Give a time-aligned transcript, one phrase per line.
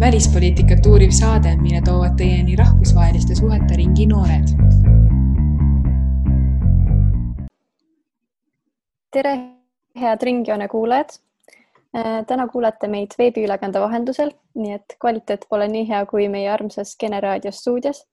[0.00, 4.48] välispoliitikat uuriv saade, mille toovad teieni rahvusvaheliste suhete ringi noored.
[9.10, 9.38] tere,
[10.00, 11.08] head Ringjoone kuulajad.
[12.26, 17.20] täna kuulete meid veebiülekande vahendusel, nii et kvaliteet pole nii hea kui meie armsas Kene
[17.20, 18.04] raadio stuudios,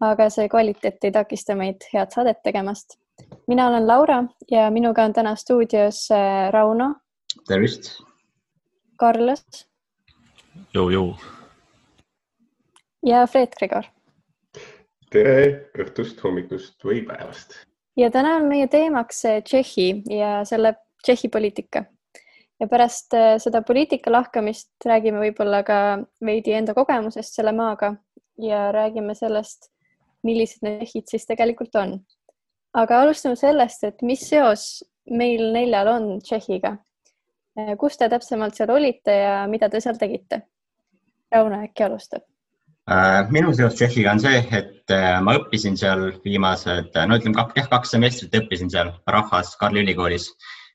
[0.00, 2.96] aga see kvaliteet ei takista meid head saadet tegemast.
[3.46, 6.08] mina olen Laura ja minuga on täna stuudios
[6.50, 6.94] Rauno.
[7.48, 7.90] tervist.
[9.00, 9.44] Carlos
[10.74, 11.14] jõu-jõu.
[13.04, 13.84] Ja Fred Gregor.
[15.10, 17.58] tere õhtust, hommikust või päevast.
[17.96, 21.84] ja täna on meie teemaks Tšehhi ja selle Tšehhi poliitika.
[22.60, 25.78] ja pärast äh, seda poliitika lahkamist räägime võib-olla ka
[26.24, 27.94] veidi enda kogemusest selle maaga
[28.38, 29.70] ja räägime sellest,
[30.22, 32.00] millised need tšehhid siis tegelikult on.
[32.74, 36.78] aga alustame sellest, et mis seos meil neljal on Tšehhiga
[37.54, 40.40] Äh, kus te täpsemalt seal olite ja mida te seal tegite?
[41.30, 42.24] Rauno äkki alustab?
[42.84, 47.56] Äh, minu seos Tšehhiga on see, et äh, ma õppisin seal viimased, no ütleme kaks,
[47.56, 50.28] jah, kaks semestrit õppisin seal Prahas Karli ülikoolis.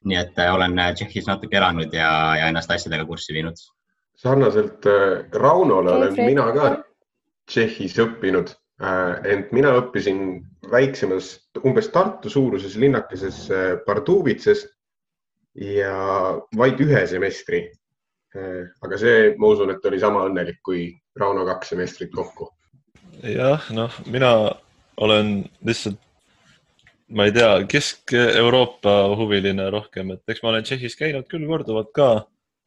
[0.10, 3.60] nii et olen Tšehhis natuke elanud ja, ja ennast asjadega kurssi viinud.
[4.18, 4.88] sarnaselt
[5.36, 6.70] Raunole olen mina ka
[7.52, 8.56] Tšehhis õppinud,
[9.34, 10.40] ent mina õppisin
[10.72, 13.44] väiksemas, umbes Tartu suuruses linnakeses
[13.86, 14.64] Pardubitses
[15.54, 15.94] ja
[16.58, 17.68] vaid ühe semestri.
[18.82, 20.88] aga see, ma usun, et oli sama õnnelik kui
[21.20, 22.50] Rauno kaks semestrit kokku.
[23.24, 24.32] jah, noh, mina
[24.98, 25.32] olen
[25.66, 26.00] lihtsalt,
[27.10, 32.10] ma ei tea, Kesk-Euroopa huviline rohkem, et eks ma olen Tšehhis käinud küll korduvalt ka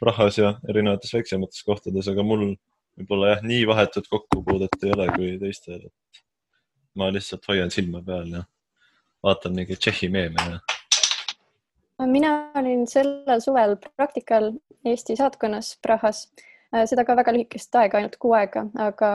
[0.02, 2.50] Prahas ja erinevates väiksemates kohtades, aga mul
[2.98, 6.22] võib-olla jah, nii vahetut kokkupuudet ei ole kui teistel, et
[6.98, 8.44] ma lihtsalt hoian silma peal ja
[9.24, 10.50] vaatan mingeid Tšehhi meeme
[12.02, 14.52] ja mina olin sellel suvel praktikal
[14.84, 16.26] Eesti saatkonnas Prahas,
[16.72, 19.10] seda ka väga lühikest aega, ainult kuu aega, aga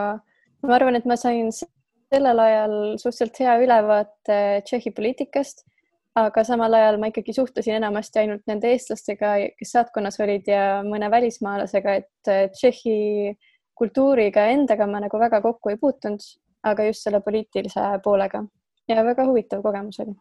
[0.66, 5.66] ma arvan, et ma sain sellel ajal suhteliselt hea ülevaate Tšehhi poliitikast,
[6.18, 11.10] aga samal ajal ma ikkagi suhtlesin enamasti ainult nende eestlastega, kes saatkonnas olid ja mõne
[11.14, 13.36] välismaalasega, et äh, Tšehhi
[13.78, 16.24] kultuuriga endaga ma nagu väga kokku ei puutunud,
[16.66, 18.42] aga just selle poliitilise poolega
[18.90, 20.16] ja väga huvitav kogemus oli.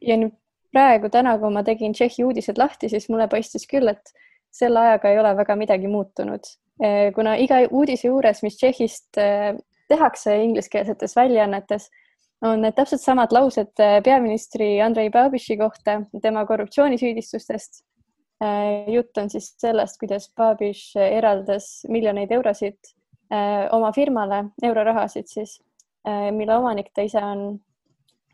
[0.00, 0.34] ja nüüd
[0.72, 4.14] praegu täna, kui ma tegin Tšehhi uudised lahti, siis mulle paistis küll, et
[4.50, 6.52] selle ajaga ei ole väga midagi muutunud,
[6.82, 9.54] eh, kuna iga uudise juures, mis Tšehhist eh,
[9.90, 11.88] tehakse ingliskeelsetes väljaannetes,
[12.46, 17.84] on need täpselt samad laused eh, peaministri Andrei Babiši kohta, tema korruptsioonisüüdistustest.
[18.88, 22.94] jutt on siis sellest, kuidas Babiš eraldas miljoneid eurosid
[23.76, 25.58] oma firmale, eurorahasid siis,
[26.32, 27.42] mille omanik ta ise on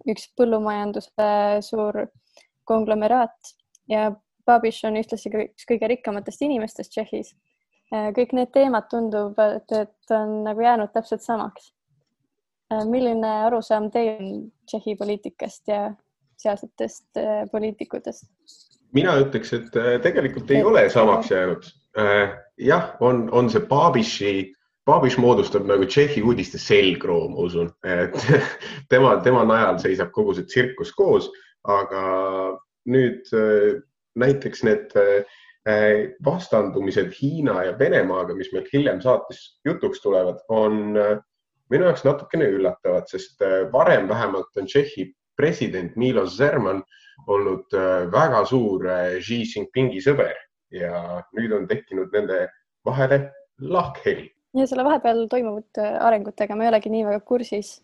[0.06, 1.26] üks põllumajanduse
[1.66, 1.98] suur
[2.70, 3.50] konglomeraat
[3.90, 4.12] ja
[4.46, 7.32] Babiš on ühtlasi üks kõige rikkamatest inimestest Tšehhis.
[7.94, 11.72] Äh, kõik need teemad tundub, et, et on nagu jäänud täpselt samaks.
[12.72, 14.28] Äh, milline arusaam teil on
[14.66, 15.88] Tšehhi poliitikast ja
[16.40, 18.30] sealsetest äh, poliitikutest?
[18.96, 21.64] mina ütleks, et tegelikult ei ole samaks jäänud.
[22.56, 24.30] jah, on, on see Babiši,
[24.86, 28.14] Babiš moodustab nagu Tšehhi uudiste selgroo, ma usun, et
[28.92, 31.28] tema, tema najal seisab kogu see tsirkus koos
[31.66, 32.02] aga
[32.86, 33.26] nüüd
[34.16, 41.16] näiteks need äh, vastandumised Hiina ja Venemaaga, mis meil hiljem saates jutuks tulevad, on äh,
[41.70, 46.82] minu jaoks natukene üllatavad, sest varem vähemalt on Tšehhi president Milos Zeman
[47.26, 47.72] olnud
[48.12, 48.84] väga suur
[49.24, 50.36] Xi Jinpingi sõber
[50.70, 52.46] ja nüüd on tekkinud nende
[52.86, 53.18] vahele
[53.60, 54.30] lahkheli.
[54.56, 57.76] ja selle vahepeal toimuvate arengutega ma ei olegi nii väga kursis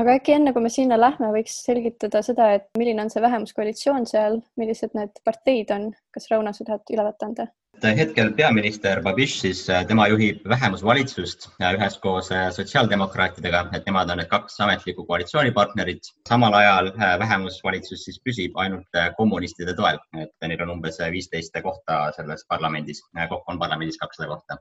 [0.00, 4.08] aga äkki enne, kui me sinna lähme, võiks selgitada seda, et milline on see vähemuskoalitsioon
[4.10, 7.50] seal, millised need parteid on, kas Rauno, sa tahad ülevaate anda?
[7.82, 14.20] hetkel peaminister Babiš, siis äh, tema juhib vähemusvalitsust äh, üheskoos äh, sotsiaaldemokraatidega, et nemad on
[14.22, 16.12] need kaks ametlikku koalitsioonipartnerit.
[16.28, 22.46] samal ajal vähemusvalitsus siis püsib ainult kommunistide toel, et neil on umbes viisteist kohta selles
[22.48, 24.56] parlamendis, kokku on parlamendis kakssada kohta.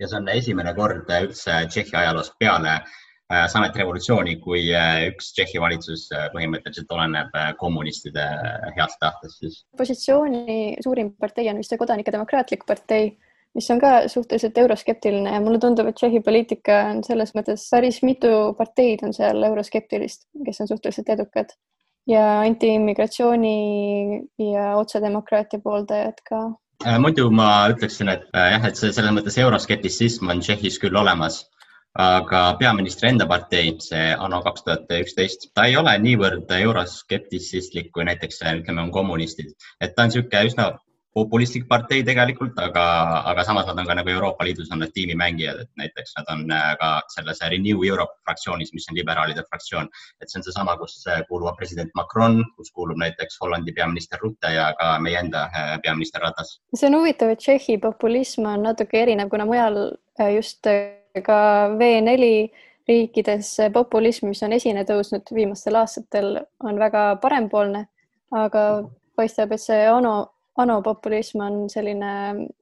[0.00, 2.80] ja see on esimene kord üldse Tšehhi ajaloos peale
[3.50, 8.26] samet revolutsiooni, kui äh, üks Tšehhi valitsus äh, põhimõtteliselt oleneb kommunistide
[8.76, 9.62] heast tahtest siis.
[9.74, 13.10] opositsiooni suurim partei on vist see Kodanike Demokraatlik partei,
[13.56, 18.02] mis on ka suhteliselt euroskeptiline ja mulle tundub, et Tšehhi poliitika on selles mõttes päris
[18.06, 21.56] mitu parteid on seal euroskeptilist, kes on suhteliselt edukad
[22.06, 23.56] ja antiimmigratsiooni
[24.52, 26.44] ja otsedemokraatia pooldajad ka
[27.02, 31.42] muidu ma ütleksin, et jah, et see selles mõttes euroskeptitsism on Tšehhis küll olemas
[31.98, 38.04] aga peaministri enda partei, see anno kaks tuhat üksteist, ta ei ole niivõrd euroskeptitsistlik kui
[38.08, 40.72] näiteks ütleme, on kommunistid, et ta on niisugune üsna
[41.16, 42.82] populistlik partei tegelikult, aga,
[43.30, 46.42] aga samas nad on ka nagu Euroopa Liidus on nad tiimimängijad, et näiteks nad on
[46.52, 49.88] äh, ka selles Renew Europe fraktsioonis, mis on liberaalide fraktsioon,
[50.20, 50.98] et see on seesama, kus
[51.30, 56.20] kuuluvad president Macron, kus kuulub näiteks Hollandi peaminister Rutte ja ka meie enda äh, peaminister
[56.26, 56.58] Ratas.
[56.74, 59.80] see on huvitav, et Tšehhi populism on natuke erinev, kuna mujal
[60.20, 60.68] äh, just
[61.24, 61.40] ka
[61.78, 62.30] V4
[62.88, 67.86] riikides populism, mis on esile tõusnud viimastel aastatel, on väga parempoolne,
[68.34, 68.62] aga
[69.16, 70.16] paistab, et see Ono
[70.56, 72.10] anopopulism on selline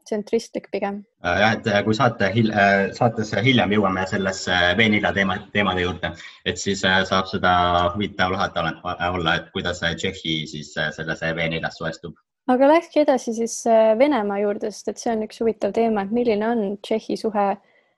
[0.04, 1.02] tsentristlik pigem.
[1.24, 5.84] Äh, jah, et äh, kui saate hil, äh, saates hiljem jõuame sellesse V4 teema, teemade
[5.84, 6.10] juurde,
[6.44, 7.54] et siis saab seda
[7.94, 8.66] huvitav lahata
[9.10, 12.16] olla, et kuidas Tšehhi siis selles V4-s suhestub.
[12.50, 13.62] aga lähekski edasi siis
[13.98, 17.46] Venemaa juurde, sest et see on üks huvitav teema, et milline on Tšehhi suhe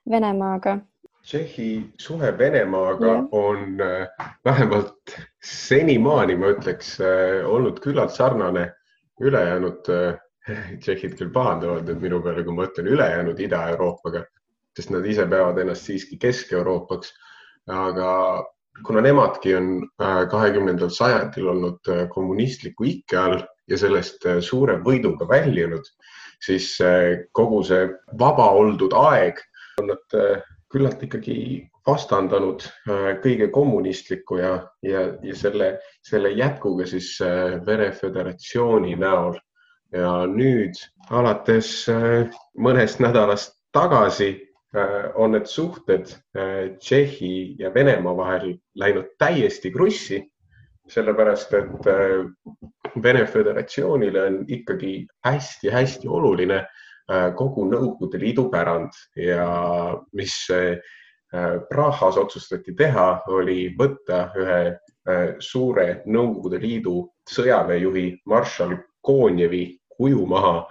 [0.09, 0.79] Venemaaga?
[1.27, 1.69] Tšehhi
[1.99, 3.23] suhe Venemaaga ja.
[3.31, 3.77] on
[4.45, 6.97] vähemalt senimaani, ma ütleks,
[7.51, 8.69] olnud küllalt sarnane
[9.19, 10.17] ülejäänud äh,
[10.81, 14.23] tšehhid küll pahandavad nüüd minu peale, kui ma ütlen ülejäänud Ida-Euroopaga,
[14.77, 17.13] sest nad ise peavad ennast siiski Kesk-Euroopaks.
[17.67, 18.11] aga
[18.87, 19.67] kuna nemadki on
[19.99, 25.83] äh, kahekümnendal sajandil olnud äh, kommunistliku ikke all ja sellest suure võiduga väljunud,
[26.39, 26.77] siis
[27.35, 27.89] kogu see
[28.19, 29.41] vaba oldud aeg
[29.77, 30.15] on nad
[30.71, 31.37] küllalt ikkagi
[31.87, 34.53] vastandanud äh, kõige kommunistlikku ja,
[34.83, 39.37] ja, ja selle, selle jätkuga siis äh, Vene Föderatsiooni näol.
[39.95, 40.75] ja nüüd
[41.15, 42.27] alates äh,
[42.59, 44.33] mõnest nädalast tagasi
[45.15, 50.19] on need suhted Tšehhi ja Venemaa vahel läinud täiesti krussi,
[50.91, 51.87] sellepärast et
[53.01, 54.91] Vene Föderatsioonile on ikkagi
[55.25, 56.59] hästi-hästi oluline
[57.07, 59.47] kogu Nõukogude Liidu pärand ja
[60.11, 60.41] mis
[61.33, 70.23] Äh, Prahas otsustati teha, oli võtta ühe äh, suure Nõukogude Liidu sõjaväejuhi marssal Koonjevi kuju
[70.25, 70.61] maha.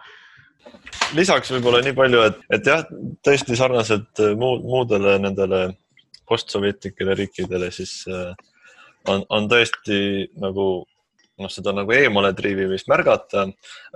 [1.14, 2.86] lisaks võib-olla nii palju, et, et jah,
[3.20, 5.60] tõesti sarnaselt äh, muud, muudele nendele
[6.26, 8.06] postsovjetlikele riikidele, siis
[9.06, 9.98] on, on tõesti
[10.40, 10.86] nagu
[11.40, 13.44] noh, seda nagu eemale triivimist märgata,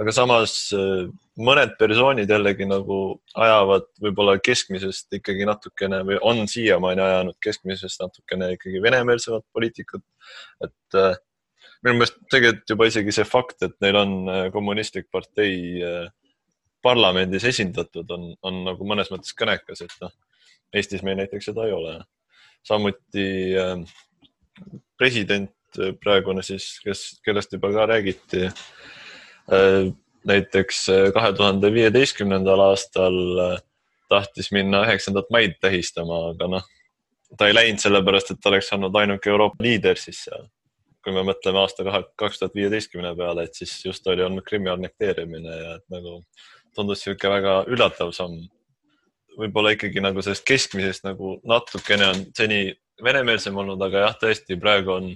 [0.01, 1.09] aga samas äh,
[1.41, 3.01] mõned persoonid jällegi nagu
[3.33, 10.05] ajavad võib-olla keskmisest ikkagi natukene või on siiamaani ajanud keskmisest natukene ikkagi venemeelsemat poliitikat.
[10.67, 11.17] et äh,
[11.85, 15.81] minu meelest tegelikult juba isegi see fakt, et neil on äh, kommunistlik partei
[16.85, 20.13] parlamendis esindatud, on, on nagu mõnes mõttes kõnekas, et noh,
[20.71, 21.97] Eestis meil näiteks seda ei ole.
[22.63, 23.25] samuti
[25.01, 25.51] president
[26.03, 28.49] praegune siis, kes, kellest juba ka räägiti.
[29.51, 29.91] Äh,
[30.27, 33.21] näiteks äh, kahe tuhande viieteistkümnendal aastal
[34.11, 36.71] tahtis minna üheksandat maid tähistama, aga noh,
[37.39, 40.49] ta ei läinud sellepärast, et ta oleks olnud ainuke Euroopa liider siis seal.
[41.01, 41.81] kui me mõtleme aasta
[42.21, 46.19] kaks tuhat viieteistkümne peale, et siis just oli olnud Krimmi annekteerimine ja et nagu
[46.77, 48.43] tundus niisugune väga üllatav samm.
[49.41, 54.93] võib-olla ikkagi nagu sellest keskmisest nagu natukene on seni venemeelsem olnud, aga jah, tõesti praegu
[54.99, 55.09] on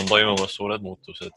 [0.00, 1.32] on toimumas suured muutused.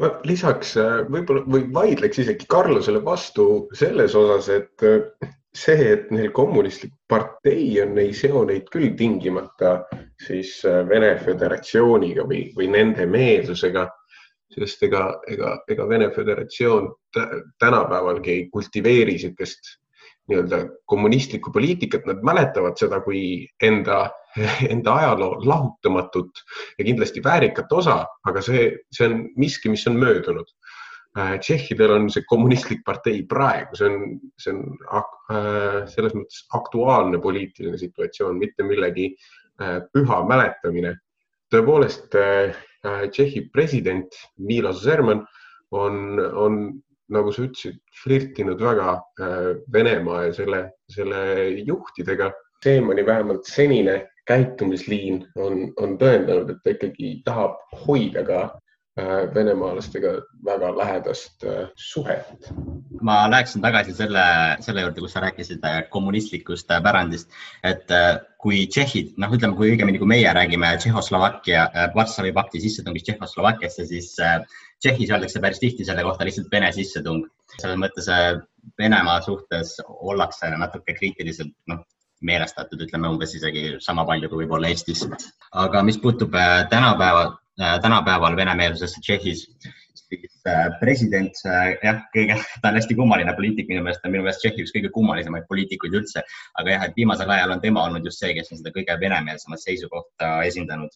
[0.00, 6.10] ma lisaks äh, võib-olla või vaidleks isegi Carlosele vastu selles osas, et äh, see, et
[6.10, 9.82] neil kommunistlik partei on, ei seo neid küll tingimata
[10.26, 13.84] siis äh, Vene Föderatsiooniga või, või nende meelsusega,
[14.52, 16.88] sest ega, ega, ega Vene Föderatsioon
[17.60, 19.76] tänapäevalgi ei kultiveeri niisugust
[20.30, 23.22] nii-öelda kommunistlikku poliitikat, nad mäletavad seda kui
[23.62, 24.04] enda
[24.72, 26.42] enda ajaloo lahutamatut
[26.78, 30.48] ja kindlasti väärikat osa, aga see, see on miski, mis on möödunud.
[31.18, 34.62] Äh, tšehhidel on see kommunistlik partei praegu, see on, see on
[34.96, 40.96] äh, selles mõttes aktuaalne poliitiline situatsioon, mitte millegi äh, püha mäletamine.
[41.52, 42.14] tõepoolest
[42.82, 45.20] Tšehhi president Milos Zeman
[45.70, 46.56] on, on
[47.10, 48.96] nagu sa ütlesid, flirtinud väga
[49.72, 51.22] Venemaa ja selle, selle
[51.66, 52.32] juhtidega.
[52.62, 53.96] Seemani vähemalt senine
[54.30, 57.56] käitumisliin on, on tõendanud, et ta ikkagi tahab
[57.86, 58.61] hoida ka äh,
[59.34, 60.10] venemaalastega
[60.44, 62.50] väga lähedast äh, suhet.
[63.00, 64.24] ma läheksin tagasi selle,
[64.60, 67.30] selle juurde, kus sa rääkisid äh, kommunistlikust pärandist,
[67.64, 67.88] et
[68.42, 74.12] kui tšehhid, noh, ütleme, kui õigemini, kui meie räägime Tšehhoslovakkia, Varssavi pakti sissetungist Tšehhoslovakkiasse, siis
[74.18, 77.24] Tšehhis öeldakse päris tihti selle kohta lihtsalt Vene sissetung.
[77.60, 78.08] selles mõttes
[78.78, 81.84] Venemaa suhtes ollakse natuke kriitiliselt, noh,
[82.26, 85.04] meelestatud, ütleme umbes isegi sama palju kui võib-olla Eestis.
[85.64, 89.46] aga mis puutub äh, tänapäeva, äh, tänapäeval venemeelsusesse Tšehhis,
[89.92, 91.36] siis äh, president,
[91.82, 94.74] jah, kõige, ta on hästi kummaline poliitik minu meelest, ta on minu meelest Tšehhi üks
[94.76, 96.24] kõige kummalisemaid poliitikuid üldse.
[96.60, 99.62] aga jah, et viimasel ajal on tema olnud just see, kes on seda kõige venemeelsemat
[99.62, 100.92] seisukohta esindanud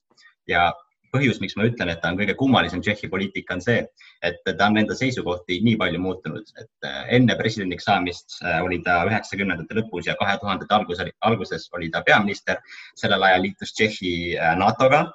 [0.51, 0.69] ja
[1.15, 3.85] põhjus, miks ma ütlen, et ta on kõige kummalisem Tšehhi poliitika, on see,
[4.27, 9.79] et ta on enda seisukohti nii palju muutunud, et enne presidendiks saamist oli ta üheksakümnendate
[9.79, 12.59] lõpus ja kahe tuhandete alguses, alguses oli ta peaminister.
[12.99, 14.13] sellel ajal liitus Tšehhi
[14.61, 15.07] NATO-ga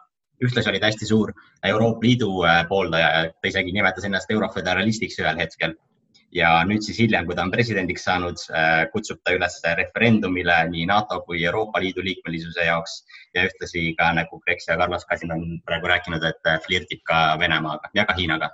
[0.45, 1.31] ühtlasi oli ta hästi suur
[1.67, 5.77] Euroopa Liidu äh, pooldaja, ta isegi nimetas ennast euroföderalistiks ühel hetkel.
[6.31, 10.85] ja nüüd siis hiljem, kui ta on presidendiks saanud, äh, kutsub ta üles referendumile nii
[10.87, 13.01] NATO kui Euroopa Liidu liikmelisuse jaoks.
[13.35, 17.03] Ja ühtlasi ka nagu Kreeks ja Carlos ka siin on praegu rääkinud, et äh, flirdib
[17.09, 18.53] ka Venemaaga ja ka Hiinaga.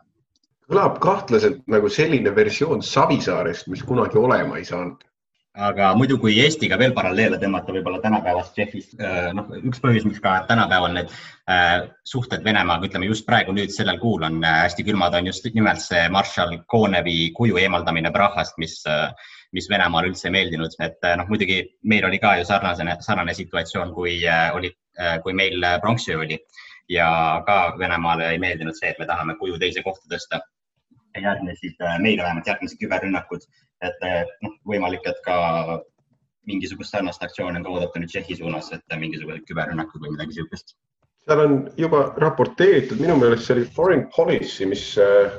[0.67, 5.05] Kõlab kahtlaselt nagu selline versioon Savisaarest, mis kunagi olema ei saanud
[5.57, 10.21] aga muidu, kui Eestiga veel paralleele tõmmata, võib-olla tänapäevast Tšehhist, äh, noh, üks põhjus, miks
[10.21, 11.13] ka tänapäeval need
[11.49, 15.47] äh, suhted Venemaaga, ütleme just praegu nüüd sellel kuul on äh, hästi külmad, on just
[15.57, 18.79] nimelt see marssal Konevi kuju eemaldamine Prahast, mis
[19.55, 23.93] mis Venemaale üldse ei meeldinud, et noh, muidugi meil oli ka ju sarnane, sarnane situatsioon,
[23.95, 24.17] kui
[24.53, 24.73] oli,
[25.23, 26.35] kui meil pronksiöö oli.
[26.91, 27.07] Ja
[27.47, 30.41] ka Venemaale ei meeldinud see, et me tahame kuju teise kohta tõsta.
[31.15, 33.47] Järgnesid meile vähemalt järgnesid küberrünnakud
[33.85, 34.03] et
[34.41, 35.37] noh, võimalik, et ka
[36.47, 40.75] mingisugust sarnast aktsiooni on ka oodata nüüd Tšehhi suunas, et mingisugused küberrünnakud või midagi niisugust.
[41.27, 45.35] seal on juba raporteeritud, minu meelest see oli foreign policy, mis äh,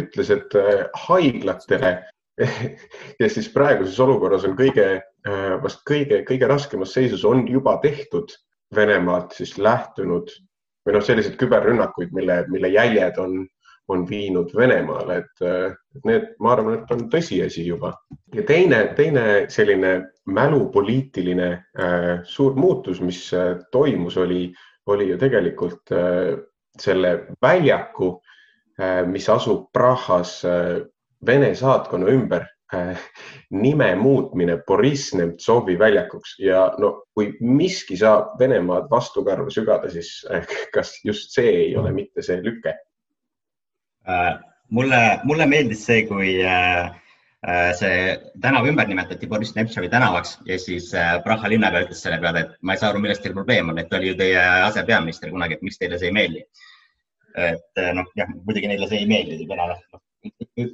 [0.00, 1.94] ütles, et äh, haiglatele,
[3.18, 8.32] kes siis praeguses olukorras on kõige äh,, vast kõige, kõige raskemas seisus, on juba tehtud
[8.72, 10.30] Venemaalt siis lähtunud
[10.86, 13.42] või noh, selliseid küberrünnakuid, mille, mille jäljed on
[13.88, 17.92] on viinud Venemaale, et need, ma arvan, et on tõsiasi juba.
[18.34, 24.52] ja teine, teine selline mälupoliitiline äh, suur muutus, mis äh, toimus, oli,
[24.86, 26.38] oli ju tegelikult äh,
[26.80, 27.12] selle
[27.42, 28.14] väljaku
[28.80, 30.80] äh,, mis asub Prahas äh,
[31.26, 32.98] Vene saatkonna ümber äh,
[33.50, 40.24] nime muutmine Boriss Nemtsovi väljakuks ja no kui miski saab Venemaad vastukarva sügada, siis
[40.74, 42.74] kas just see ei ole mitte see lüke
[44.72, 46.90] mulle, mulle meeldis see, kui äh,
[47.46, 50.90] äh, see tänav ümber nimetati Boris Nemtšovi tänavaks ja siis
[51.24, 53.90] Praha linnapea ütles selle peale, et ma ei saa aru, milles teil probleem on, et
[53.90, 56.44] ta oli ju teie asepeaminister kunagi, et miks teile see ei meeldi.
[57.32, 59.78] et noh, jah, muidugi neile see ei meeldi, Venele,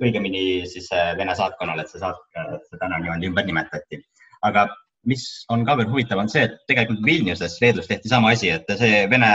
[0.03, 2.25] õigemini siis Vene saatkonnale, et see saat-,
[2.67, 4.03] see tänav niimoodi ümber nimetati.
[4.43, 4.69] aga
[5.09, 8.67] mis on ka veel huvitav, on see, et tegelikult Vilniuses, Leedus tehti sama asi, et
[8.81, 9.31] see Vene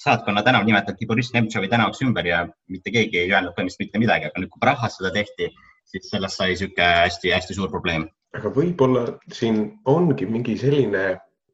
[0.00, 4.30] saatkonna tänav nimetati Boriss Nemtšovi tänavaks ümber ja mitte keegi ei öelnud põhimõtteliselt mitte midagi,
[4.30, 5.50] aga nüüd, kui Prahas seda tehti,
[5.90, 8.08] siis sellest sai niisugune hästi-hästi suur probleem.
[8.34, 11.04] aga võib-olla siin ongi mingi selline,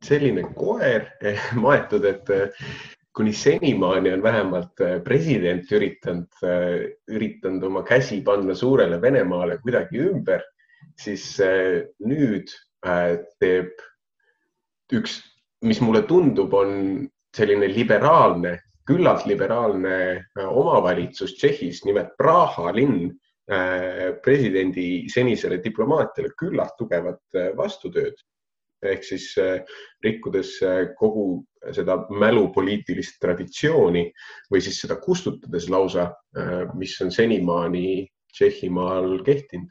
[0.05, 2.71] selline koer eh, maetud, et eh,
[3.17, 6.41] kuni senimaani on vähemalt eh, president üritanud,
[7.13, 10.47] üritanud oma käsi panna suurele Venemaale kuidagi ümber,
[10.97, 11.27] siis
[12.01, 12.49] nüüd
[12.81, 13.75] teeb
[14.97, 15.21] üks,
[15.61, 18.59] mis mulle tundub, on selline liberaalne,
[18.91, 23.11] küllalt liberaalne äh, omavalitsus Tšehhis, nimelt Praha linn,
[23.51, 28.19] äh, presidendi senisele diplomaatiale küllalt tugevat äh, vastutööd
[28.81, 29.35] ehk siis
[30.01, 30.55] rikkudes
[30.97, 31.43] kogu
[31.77, 34.07] seda mälupoliitilist traditsiooni
[34.49, 36.07] või siis seda kustutades lausa,
[36.81, 39.69] mis on senimaani Tšehhimaal kehtinud.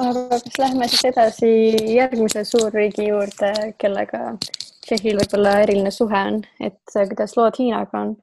[0.00, 1.48] Aga kas lähme siis edasi
[1.94, 4.36] järgmise suurriigi juurde, kellega
[4.82, 8.14] Tšehhil võib-olla eriline suhe on, et kuidas lood Hiinaga on?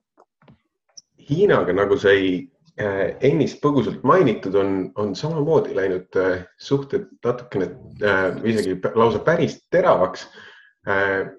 [1.30, 2.50] Hiinaga, nagu sai
[2.82, 7.70] äh, ennist põgusalt mainitud, on, on samamoodi läinud äh, suhted natukene
[8.04, 10.28] äh, isegi lausa päris teravaks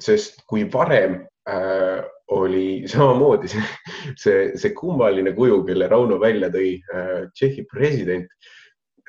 [0.04, 1.14] sest kui varem
[2.30, 3.62] oli samamoodi see,
[4.20, 6.76] see, see kummaline kuju, kelle Rauno välja tõi
[7.32, 8.28] Tšehhi president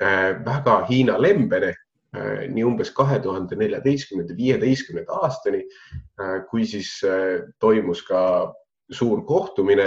[0.02, 1.74] väga Hiina lembene
[2.12, 5.62] Äh, nii umbes kahe tuhande neljateistkümnenda, viieteistkümnenda aastani,
[6.20, 8.52] äh, kui siis äh, toimus ka
[8.92, 9.86] suur kohtumine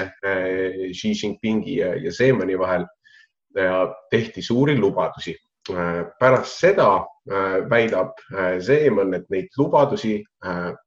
[0.97, 2.87] Xi Jinpingi ja, ja Zeemani vahel
[4.09, 5.35] tehti suuri lubadusi.
[6.19, 7.05] pärast seda
[7.69, 8.17] väidab
[8.59, 10.23] Zeeman, et neid lubadusi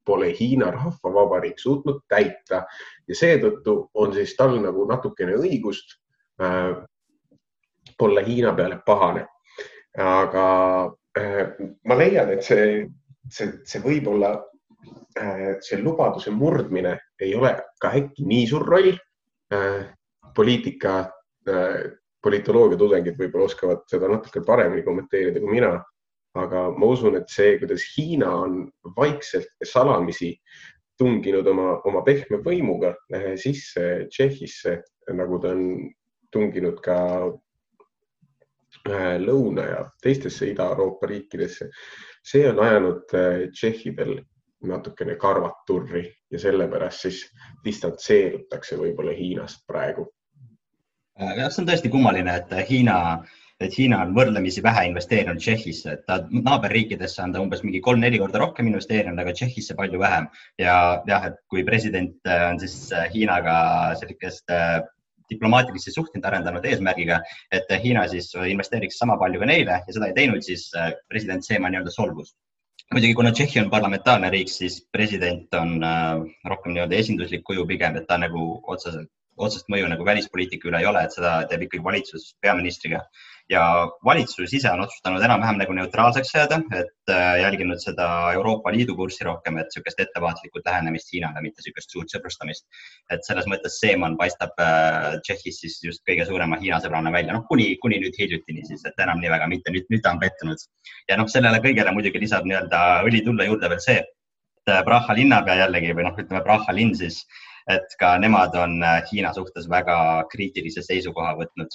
[0.04, 2.64] pole Hiina Rahvavabariik suutnud täita
[3.08, 5.96] ja seetõttu on siis tal nagu natukene õigust
[8.02, 9.26] olla Hiina peale pahane.
[9.98, 10.46] aga
[11.18, 12.86] Äh, ma leian, et see,
[13.32, 14.34] see, see võib-olla,
[15.18, 18.92] äh, see lubaduse murdmine ei ole ka äkki nii suur roll.
[19.54, 19.86] Äh,
[20.36, 21.08] poliitika,
[22.22, 25.78] politoloogia tudengid võib-olla oskavad seda natuke paremini kommenteerida kui mina.
[26.38, 28.58] aga ma usun, et see, kuidas Hiina on
[28.94, 30.28] vaikselt salamisi
[31.00, 32.92] tunginud oma, oma pehme võimuga
[33.40, 34.76] sisse Tšehhisse,
[35.16, 35.64] nagu ta on
[36.30, 36.98] tunginud ka
[39.18, 41.70] Lõuna ja teistesse Ida-Euroopa riikidesse.
[42.28, 44.18] see on ajanud äh, tšehhidel
[44.68, 47.20] natukene karvad turri ja sellepärast siis
[47.64, 50.08] distantseerutakse võib-olla Hiinast praegu.
[51.18, 52.98] jah, see on tõesti kummaline, et Hiina
[53.60, 58.20] et Hiina on võrdlemisi vähe investeerinud Tšehhisse, et ta naaberriikidesse on ta umbes mingi kolm-neli
[58.22, 60.28] korda rohkem investeerinud, aga Tšehhisse palju vähem.
[60.62, 60.76] ja
[61.08, 63.58] jah, et kui president äh, on siis äh, Hiinaga
[63.98, 64.78] sellist äh,
[65.30, 67.20] diplomaatilisi suhteid arendanud eesmärgiga,
[67.52, 70.68] et Hiina siis investeeriks sama palju ka neile ja seda ei teinud, siis
[71.08, 72.34] president Seemaa nii-öelda solvus.
[72.88, 77.98] Muidugi, kuna Tšehhi on parlamentaarne riik, siis president on äh, rohkem nii-öelda esinduslik kuju pigem,
[78.00, 81.84] et ta nagu otseselt, otsest mõju nagu välispoliitika üle ei ole, et seda teeb ikkagi
[81.84, 83.02] valitsus peaministriga
[83.50, 83.62] ja
[84.04, 89.24] valitsus ise on otsustanud enam-vähem nagu neutraalseks jääda, et äh, jälginud seda Euroopa Liidu kurssi
[89.24, 92.66] rohkem, et niisugust ettevaatlikku lähenemist Hiinale, mitte niisugust suurt sõprustamist.
[93.10, 97.46] et selles mõttes Seeman paistab äh, Tšehhis siis just kõige suurema Hiina sõbrana välja, noh,
[97.48, 100.68] kuni, kuni nüüd hiljutini siis, et enam nii väga mitte, nüüd, nüüd ta on pettunud.
[101.08, 105.16] ja noh, sellele kõigele muidugi lisab nii-öelda õli tulla juurde veel see, et äh, Praha
[105.16, 107.24] linnapea jällegi või noh, ütleme Praha linn siis,
[107.68, 108.76] et ka nemad on
[109.08, 109.96] Hiina suhtes väga
[110.32, 111.72] kriitilise seisukoha võtnud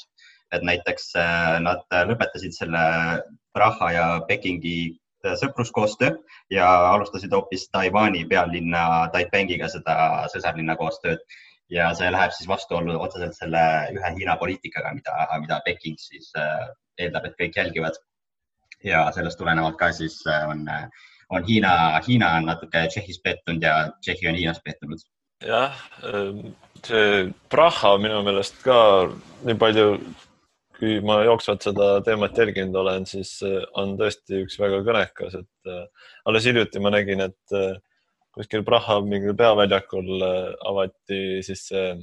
[0.54, 2.84] et näiteks äh, nad lõpetasid selle
[3.54, 4.76] Praha ja Pekingi
[5.26, 6.14] äh, sõpruskoostöö
[6.54, 9.96] ja alustasid hoopis Taiwan'i pealinna Taipengiga seda
[10.34, 11.24] sõsarlinna koostööd
[11.74, 13.64] ja see läheb siis vastuollu otseselt selle
[13.96, 16.68] ühe Hiina poliitikaga, mida, mida Peking siis äh,
[17.00, 18.02] eeldab, et kõik jälgivad.
[18.84, 20.66] ja sellest tulenevalt ka siis on,
[21.32, 25.00] on Hiina, Hiina on natuke Tšehhis pettunud ja Tšehhi on Hiinas pettunud.
[25.48, 26.52] jah, ähm,
[26.84, 28.78] see Praha minu meelest ka
[29.48, 29.88] nii palju
[30.78, 35.72] kui ma jooksvalt seda teemat jälginud olen, siis äh, on tõesti üks väga kõnekas, et
[35.72, 37.76] äh, alles hiljuti ma nägin, et äh,
[38.34, 40.26] kuskil Praha mingil peaväljakul
[40.72, 41.94] avati siis see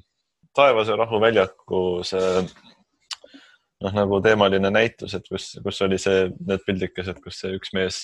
[0.54, 7.20] Taevase rahu väljaku see noh, nagu teemaline näitus, et kus, kus oli see, need pildikesed,
[7.22, 8.00] kus see üks mees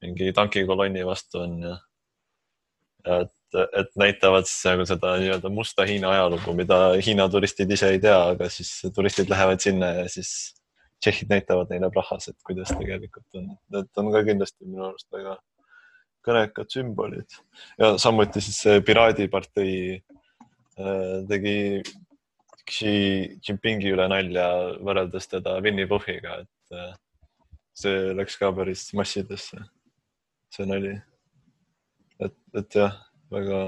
[0.00, 1.74] mingi tankikolonni vastu on ja,
[3.06, 7.90] ja et et näitavad siis nagu seda nii-öelda musta Hiina ajalugu, mida Hiina turistid ise
[7.94, 10.30] ei tea, aga siis turistid lähevad sinna ja siis
[11.00, 13.48] tšehhid näitavad neile Prahas, et kuidas tegelikult on.
[13.72, 15.36] Need on ka kindlasti minu arust väga
[16.26, 17.38] kõnekad sümbolid
[17.80, 21.56] ja samuti siis Piraadipartei äh, tegi
[22.70, 22.94] Xi
[23.42, 24.46] Jinpingi üle nalja
[24.84, 26.92] võrreldes teda Winny Puhhiga, et äh,
[27.74, 29.64] see läks ka päris massidesse,
[30.54, 30.98] see nali.
[32.20, 32.98] et, et jah
[33.30, 33.60] väga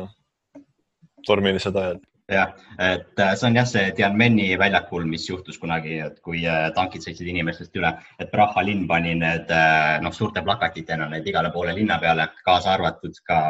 [1.26, 2.00] tormilised ajad.
[2.32, 6.68] Jah, et äh, see on jah, see Tianmeni väljakul, mis juhtus kunagi, et kui äh,
[6.76, 7.90] tankid sõitsid inimestest üle,
[8.22, 12.76] et Praha linn pani need äh, noh, suurte plakatitena need igale poole linna peale, kaasa
[12.76, 13.40] arvatud ka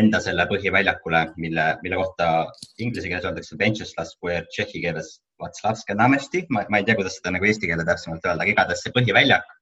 [0.00, 2.30] enda selle põhiväljakule, mille, mille kohta
[2.78, 7.50] inglise keeles öeldakse Venceslav Square, tšehhi keeles Vatslavska Namesti, ma ei tea, kuidas seda nagu
[7.50, 9.56] eesti keelde täpsemalt öelda, aga igatahes see põhiväljak,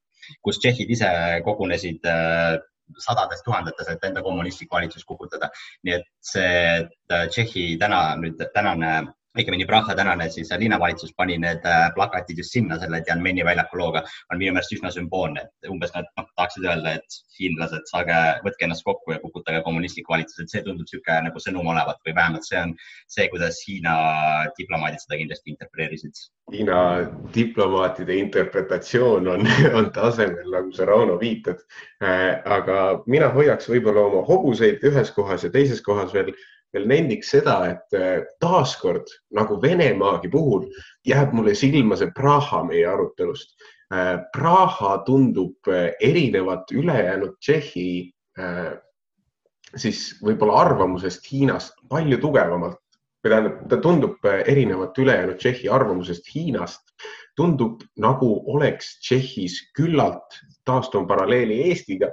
[0.44, 1.10] kus tšehhid ise
[1.48, 2.04] kogunesid
[2.98, 5.50] sadades tuhandetes, et enda kommunistlik valitsus kukutada.
[5.84, 8.92] nii et see Tšehhi täna nüüd tänane
[9.38, 14.02] õigemini Praha tänane siis linnavalitsus pani need äh, plakatid just sinna selle Tianmeni väljaku looga,
[14.32, 18.66] on minu meelest üsna sümboolne, et umbes nad noh, tahaksid öelda, et hiinlased, saage, võtke
[18.66, 22.46] ennast kokku ja kukutage kommunistlik valitsus, et see tundub niisugune nagu sõnum olevat või vähemalt
[22.48, 22.74] see on
[23.06, 23.94] see, kuidas Hiina
[24.58, 26.22] diplomaadid seda kindlasti interpreteerisid.
[26.54, 26.82] Hiina
[27.34, 29.48] diplomaatide interpretatsioon on,
[29.78, 31.62] on tasemel, nagu sa, Rauno, viitad.
[32.02, 36.32] Äh, aga mina hoiaks võib-olla oma hobuseid ühes kohas ja teises kohas veel
[36.74, 40.68] veel nendiks seda, et äh, taaskord nagu Venemaagi puhul
[41.06, 43.54] jääb mulle silma see Praha meie arutelust.
[43.94, 47.90] Äh, Praha tundub äh, erinevat ülejäänud Tšehhi
[49.74, 52.78] siis võib-olla arvamusest Hiinast palju tugevamalt
[53.24, 56.92] või tähendab, ta tundub erinevat ülejäänud Tšehhi arvamusest Hiinast,
[57.36, 62.12] tundub nagu oleks Tšehhis küllalt, taastun paralleeli Eestiga,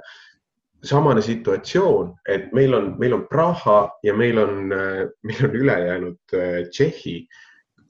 [0.84, 4.68] samane situatsioon, et meil on, meil on Praha ja meil on,
[5.26, 7.26] meil on ülejäänud äh, Tšehhi.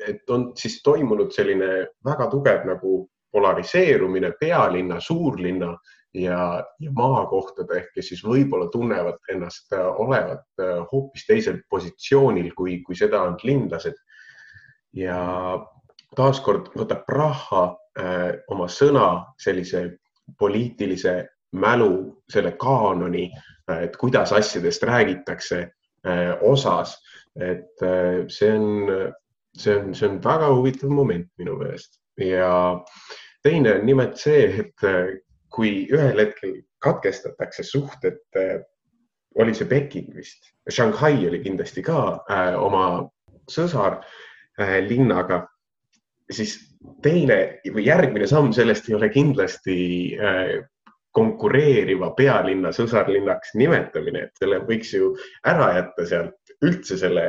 [0.09, 5.71] et on siis toimunud selline väga tugev nagu polariseerumine pealinna, suurlinna
[6.17, 12.53] ja, ja maakohtade ehk kes siis võib-olla tunnevad ennast äh, olevat äh, hoopis teisel positsioonil,
[12.57, 13.97] kui, kui seda on linlased.
[14.97, 15.19] ja
[16.17, 17.65] taaskord võtab Praha
[18.01, 19.09] äh, oma sõna
[19.43, 19.99] sellise
[20.39, 21.19] poliitilise
[21.53, 23.31] mälu, selle kaanoni,
[23.83, 26.97] et kuidas asjadest räägitakse äh, osas,
[27.41, 28.91] et äh, see on,
[29.57, 32.01] see on, see on väga huvitav moment minu meelest.
[32.21, 32.85] Ja
[33.43, 35.19] teine on nimelt see, et äh,
[35.51, 38.19] kui ühel hetkel katkestatakse suhted,
[39.37, 41.99] oli see Peking vist, Shanghai oli kindlasti ka
[42.31, 43.07] äh, oma
[43.53, 45.51] sõsarlinnaga äh,,
[46.33, 46.57] siis
[47.05, 49.77] teine või järgmine samm sellest ei ole kindlasti
[50.19, 50.57] äh,
[51.17, 55.13] konkureeriva pealinna sõsarlinnaks nimetamine, et selle võiks ju
[55.49, 57.27] ära jätta sealt üldse selle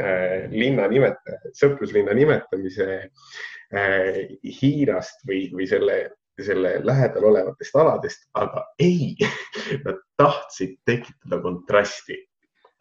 [0.00, 4.18] äh, linna nimeta-, sõpruslinna nimetamise äh,
[4.60, 5.98] Hiinast või, või selle,
[6.40, 9.14] selle lähedal olevatest aladest, aga ei
[9.86, 12.20] nad tahtsid tekitada kontrasti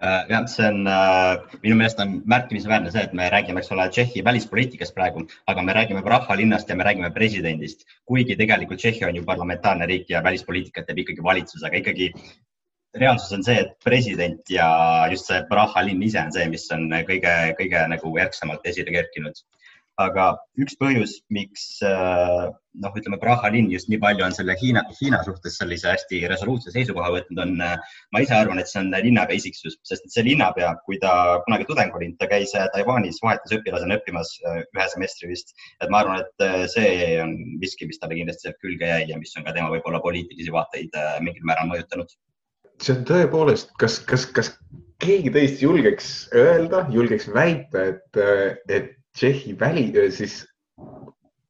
[0.02, 4.24] jah, see on äh,, minu meelest on märkimisväärne see, et me räägime, eks ole, Tšehhi
[4.26, 9.20] välispoliitikast praegu, aga me räägime Praha linnast ja me räägime presidendist, kuigi tegelikult Tšehhi on
[9.20, 12.12] ju parlamentaarne riik ja välispoliitikat teeb ikkagi valitsus, aga ikkagi
[12.98, 14.68] reaalsus on see, et president ja
[15.12, 19.46] just see Praha linn ise on see, mis on kõige, kõige nagu erksamalt esile kerkinud
[20.02, 20.26] aga
[20.62, 22.48] üks põhjus, miks äh,
[22.84, 26.74] noh, ütleme Praha linn just nii palju on selle Hiina, Hiina suhtes sellise hästi resoluutse
[26.74, 30.26] seisukoha võtnud, on, äh, ma ise arvan, et see on linnapea isiksus, sest et see
[30.30, 31.14] linnapea, kui ta
[31.46, 36.26] kunagi tudeng oli, ta käis äh, Taiwanis vahetusõpilasena õppimas ühe semestri vist, et ma arvan,
[36.26, 36.92] et see
[37.24, 40.54] on miski, mis talle kindlasti sealt külge jäi ja mis on ka tema võib-olla poliitilisi
[40.54, 42.14] vaateid mingil määral mõjutanud.
[42.82, 44.56] see on tõepoolest, kas, kas, kas
[45.02, 48.20] keegi teist julgeks öelda, julgeks väita, et,
[48.70, 50.42] et Tšehhi väli, siis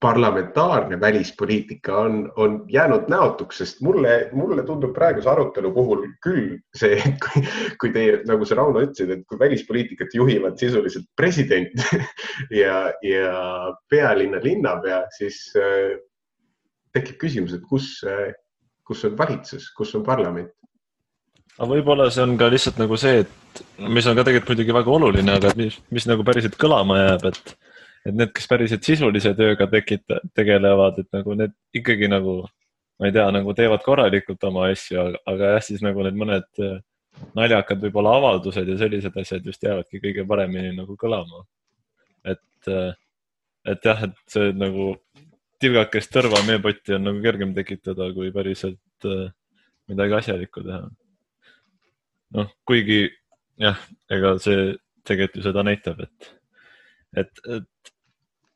[0.02, 6.98] parlamentaarne välispoliitika on, on jäänud näotuks, sest mulle, mulle tundub praeguse arutelu puhul küll see,
[6.98, 7.44] et kui,
[7.84, 11.86] kui teie, nagu sa, Rauno, ütlesid, et kui välispoliitikat juhivad sisuliselt president
[12.64, 13.36] ja, ja
[13.94, 16.00] pealinna linnapea, siis äh,
[16.98, 18.32] tekib küsimus, et kus äh,,
[18.88, 20.52] kus on valitsus, kus on parlament?
[21.58, 23.62] Aga võib-olla see on ka lihtsalt nagu see, et
[23.92, 27.56] mis on ka tegelikult muidugi väga oluline, aga mis, mis nagu päriselt kõlama jääb, et,
[28.08, 32.42] et need, kes päriselt sisulise tööga tekita-, tegelevad, et nagu need ikkagi nagu,
[33.02, 36.80] ma ei tea, nagu teevad korralikult oma asju, aga jah, siis nagu need mõned äh,
[37.38, 41.44] naljakad võib-olla avaldused ja sellised asjad just jäävadki kõige paremini nagu kõlama.
[42.24, 42.94] et, äh,
[43.68, 44.96] et jah, et see nagu
[45.62, 49.30] tilgakest tõrva meepotti on nagu kergem tekitada, kui päriselt äh,
[49.92, 50.88] midagi asjalikku teha
[52.38, 53.04] noh, kuigi
[53.62, 53.80] jah,
[54.12, 54.72] ega see
[55.08, 56.32] tegelikult ju seda näitab, et,
[57.24, 57.92] et, et,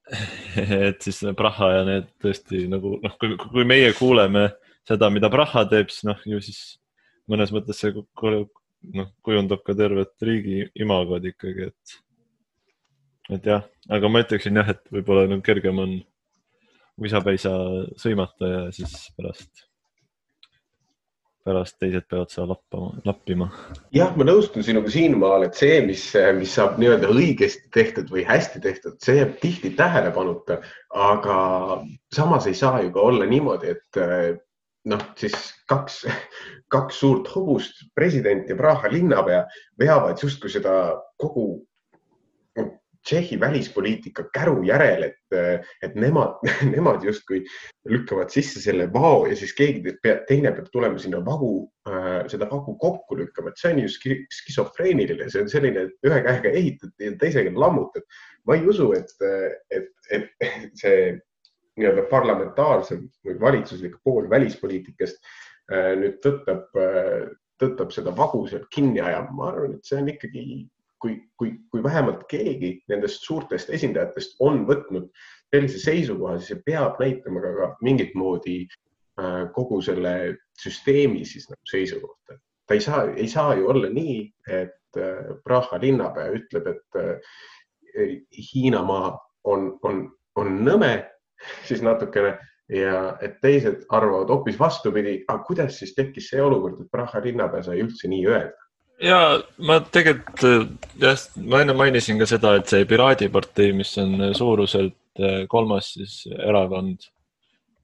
[0.90, 4.48] et siis Praha ja need tõesti nagu noh, kui, kui meie kuuleme
[4.88, 6.62] seda, mida Praha teeb, siis noh, ju siis
[7.32, 11.96] mõnes mõttes see noh, kujundab ka tervet riigi imagot ikkagi, et,
[13.38, 15.96] et jah, aga ma ütleksin jah, et võib-olla nagu kergem on
[17.02, 17.56] uisapäisa
[18.00, 19.65] sõimata ja siis pärast
[21.46, 23.50] pärast teised peavad seda lappama, lappima.
[23.94, 26.08] jah, ma nõustun sinuga siinmaal, et see, mis,
[26.40, 31.38] mis saab nii-öelda õigesti tehtud või hästi tehtud, see jääb tihti tähelepanuta, aga
[32.16, 34.02] samas ei saa ju ka olla niimoodi, et
[34.90, 35.38] noh, siis
[35.70, 36.02] kaks,
[36.74, 39.46] kaks suurt hobust, president ja Praha linnapea
[39.82, 40.76] veavad justkui seda
[41.22, 41.66] kogu
[43.06, 45.36] Tšehhi välispoliitika käru järel, et,
[45.86, 46.40] et nemad,
[46.76, 47.44] nemad justkui
[47.90, 52.74] lükkavad sisse selle vao ja siis keegi teine peab tulema sinna vagu, äh, seda vagu
[52.82, 53.94] kokku lükkama, et see on ju
[54.40, 58.06] skisofreeniline, see on selline, et ühe käega ehitad ja teisega lammutad.
[58.46, 59.14] ma ei usu, et,
[59.74, 60.30] et, et
[60.82, 61.16] see
[61.80, 65.20] nii-öelda parlamentaarse või valitsuslik pool välispoliitikast
[65.72, 67.28] äh, nüüd tõttab, äh,
[67.62, 69.36] tõttab seda vagu sealt kinni ajama.
[69.36, 70.46] ma arvan, et see on ikkagi
[71.02, 75.10] kui, kui, kui vähemalt keegi nendest suurtest esindajatest on võtnud
[75.54, 80.16] sellise seisukoha, siis see peab näitama ka, ka mingit moodi äh, kogu selle
[80.62, 82.40] süsteemi siis nagu seisukohta.
[82.68, 84.18] ta ei saa, ei saa ju olla nii,
[84.50, 87.36] et äh, Praha linnapea ütleb, et äh,
[88.54, 89.14] Hiinamaa
[89.48, 90.04] on, on,
[90.36, 90.92] on nõme,
[91.68, 92.36] siis natukene
[92.72, 97.68] ja et teised arvavad hoopis vastupidi, aga kuidas siis tekkis see olukord, et Praha linnapea
[97.68, 98.65] sai üldse nii öelda?
[99.04, 99.20] Ja
[99.58, 100.46] ma tegelikult
[101.02, 106.22] jah, ma enne mainisin ka seda, et see Piraadipartei, mis on suuruselt eh, kolmas siis
[106.36, 107.08] erakond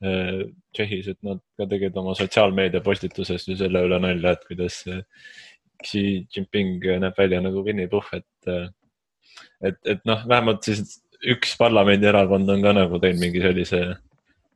[0.04, 4.84] eh, Tšehhis, et nad ka tegid oma sotsiaalmeedia postituses ju selle üle nalja, et kuidas
[5.82, 8.52] Xi Jinping näeb välja nagu Winny Puhh, et,
[9.66, 13.82] et, et noh, vähemalt siis üks parlamendierakond on ka nagu teinud mingi sellise,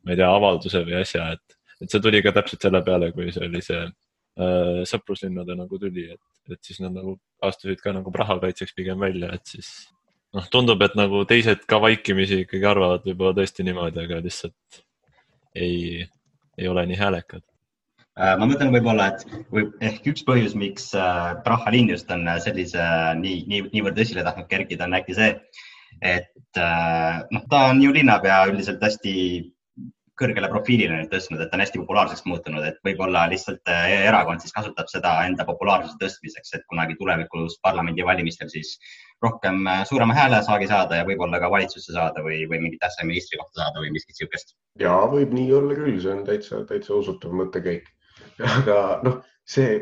[0.05, 3.31] ma ei tea, avalduse või asja, et, et see tuli ka täpselt selle peale, kui
[3.33, 3.93] see oli see äh,
[4.35, 7.13] sõpruslinnade nagu tuli, et, et siis nad nagu
[7.45, 9.69] astusid ka nagu Praha kaitseks pigem välja, et siis
[10.35, 14.81] noh, tundub, et nagu teised ka vaikimisi ikkagi arvavad võib-olla tõesti niimoodi, aga lihtsalt
[15.55, 16.05] ei,
[16.57, 17.45] ei ole nii häälekad.
[18.15, 22.27] Äh, ma mõtlen võib-olla, et või ehk üks põhjus, miks äh, Praha linn just on
[22.43, 22.83] sellise
[23.19, 25.33] nii, nii, niivõrd esile tahtnud kerkida, on äkki see,
[25.99, 29.15] et äh, noh, ta on ju linnapea üldiselt hästi
[30.19, 34.55] kõrgele profiilile nüüd tõstnud, et on hästi populaarseks muutunud, et võib-olla lihtsalt äh, erakond siis
[34.55, 38.75] kasutab seda enda populaarsuse tõstmiseks, et kunagi tulevikus parlamendivalimistel siis
[39.23, 43.39] rohkem äh, suurema häälesaagi saada ja võib-olla ka valitsusse saada või, või mingit tähtsa ministri
[43.41, 44.55] kohta saada või miskit niisugust.
[44.79, 47.91] ja võib nii olla küll, see on täitsa, täitsa usutav mõttekäik
[48.57, 49.79] aga noh, see,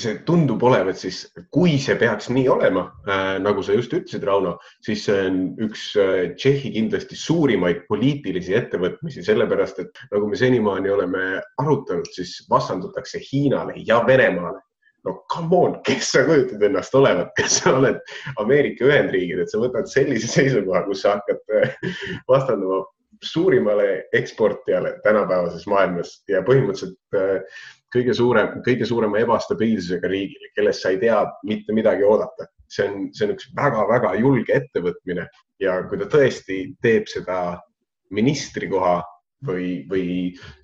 [0.00, 4.54] see tundub olevat siis, kui see peaks nii olema äh,, nagu sa just ütlesid, Rauno,
[4.84, 10.92] siis see on üks äh, Tšehhi kindlasti suurimaid poliitilisi ettevõtmisi, sellepärast et nagu me senimaani
[10.94, 11.24] oleme
[11.60, 14.62] arutanud, siis vastandutakse Hiinale ja Venemaale.
[15.02, 17.98] No come on, kes sa kujutad ennast olevat, kas sa oled
[18.38, 21.76] Ameerika Ühendriigid, et sa võtad sellise seisukoha, kus sa hakkad äh,
[22.30, 22.84] vastanduma
[23.22, 27.60] suurimale eksportijale tänapäevases maailmas ja põhimõtteliselt äh,
[27.92, 32.48] kõige suurem, kõige suurema ebastabiilsusega riigile, kellest sa ei tea mitte midagi oodata.
[32.72, 35.26] see on, see on üks väga-väga julge ettevõtmine
[35.60, 37.58] ja kui ta tõesti teeb seda
[38.16, 38.94] ministrikoha
[39.46, 40.06] või, või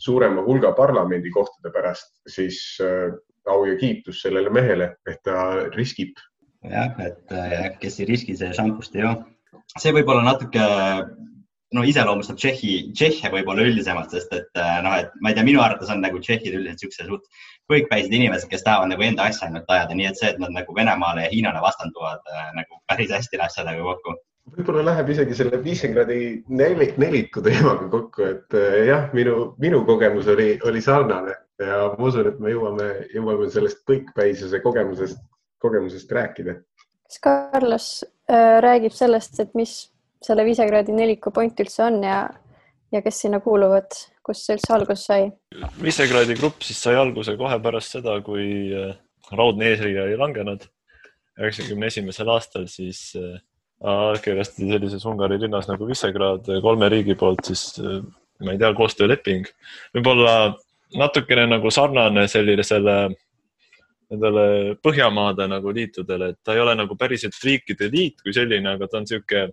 [0.01, 3.12] suurema hulga parlamendikohtade pärast, siis äh,
[3.49, 6.17] au ja kiitus sellele mehele, et ta riskib.
[6.64, 9.14] jah, et äh, kes ei riski, see šampust ei joo.
[9.77, 10.64] see võib olla natuke
[11.77, 15.63] no iseloomustab Tšehhi, Tšehhe võib-olla üldisemalt, sest et äh, noh, et ma ei tea, minu
[15.65, 17.27] arvates on nagu Tšehhid üldiselt siuksed suht
[17.69, 20.75] kõikpäised inimesed, kes tahavad nagu enda asja ainult ajada, nii et see, et nad nagu
[20.77, 24.17] Venemaale ja Hiinale vastanduvad äh, nagu päris hästi läheb sellega kokku.
[24.57, 30.31] võib-olla läheb isegi selle Visegradi nelik, neliku teemaga kokku, et äh, jah, minu, minu kogemus
[30.33, 35.21] oli, oli sarnane ja ma usun, et me jõuame, jõuame sellest kõikpäisuse kogemusest,
[35.61, 36.57] kogemusest rääkida.
[37.05, 37.91] kas Carlos
[38.31, 39.91] äh, räägib sellest, et mis
[40.25, 42.23] selle Visegradi neliku point üldse on ja,
[42.95, 43.91] ja kes sinna kuuluvad,
[44.27, 45.29] kust see üldse alguse sai?
[45.83, 48.97] Visegradi grupp siis sai alguse kohe pärast seda, kui äh,
[49.33, 50.67] raudne eesriie oli langenud.
[51.39, 53.37] üheksakümne esimesel aastal siis äh,
[53.81, 57.79] allkirjastati sellises Ungari linnas nagu Visegrad kolme riigi poolt siis,
[58.43, 59.47] ma ei tea, koostööleping.
[59.95, 60.35] võib-olla
[60.99, 62.99] natukene nagu sarnane sellisele
[64.09, 68.89] nendele Põhjamaade nagu liitudele, et ta ei ole nagu päriselt riikide liit kui selline, aga
[68.89, 69.53] ta on niisugune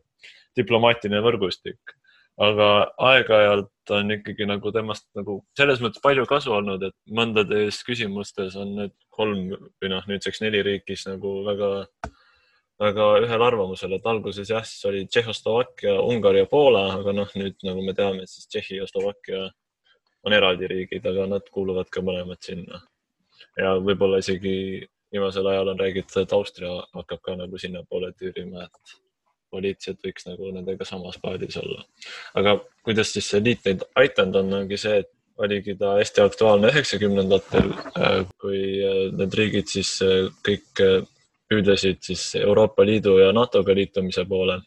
[0.59, 1.95] diplomaatiline võrgustik.
[2.35, 8.57] aga aeg-ajalt on ikkagi nagu temast nagu selles mõttes palju kasu olnud, et mõndades küsimustes
[8.59, 11.69] on need kolm või noh, nüüdseks neli riigis nagu väga,
[12.83, 17.55] väga ühel arvamusel, et alguses jah, siis oli Tšehhoslovakkia, Ungari ja Poola, aga noh, nüüd
[17.63, 19.45] nagu me teame, siis Tšehhi ja Slovakkia
[20.25, 22.81] on eraldi riigid, aga nad kuuluvad ka mõlemad sinna.
[23.55, 24.83] ja võib-olla isegi
[25.15, 28.95] viimasel ajal on räägitud, et Austria hakkab ka nagu sinnapoole tüürima, et
[29.55, 31.85] poliitiliselt võiks nagu nendega samas paadis olla.
[32.35, 36.71] aga kuidas siis see liit neid aidanud on, ongi see, et oligi ta hästi aktuaalne
[36.71, 40.83] üheksakümnendatel, äh, kui äh, need riigid siis äh, kõik
[41.51, 44.61] püüdlesid siis Euroopa Liidu ja NATO-ga liitumise poole.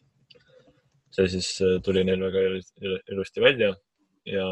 [1.11, 1.46] see siis
[1.83, 2.40] tuli neil väga
[3.11, 3.72] ilusti välja
[4.29, 4.44] ja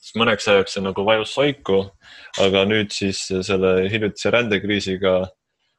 [0.00, 1.76] siis mõneks ajaks see nagu vajus soiku,
[2.42, 5.12] aga nüüd siis selle hiljutise rändekriisiga,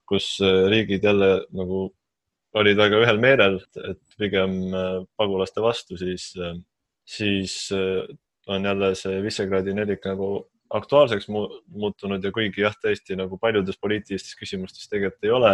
[0.07, 0.37] kus
[0.69, 1.89] riigid jälle nagu
[2.55, 6.55] olid väga ühel meelel, et pigem äh, pagulaste vastu, siis, äh,
[7.07, 8.05] siis äh,
[8.47, 14.35] on jälle see Visegradi nelik nagu aktuaalseks muutunud ja kuigi jah, tõesti nagu paljudes poliitilistes
[14.39, 15.53] küsimustes tegelikult ei ole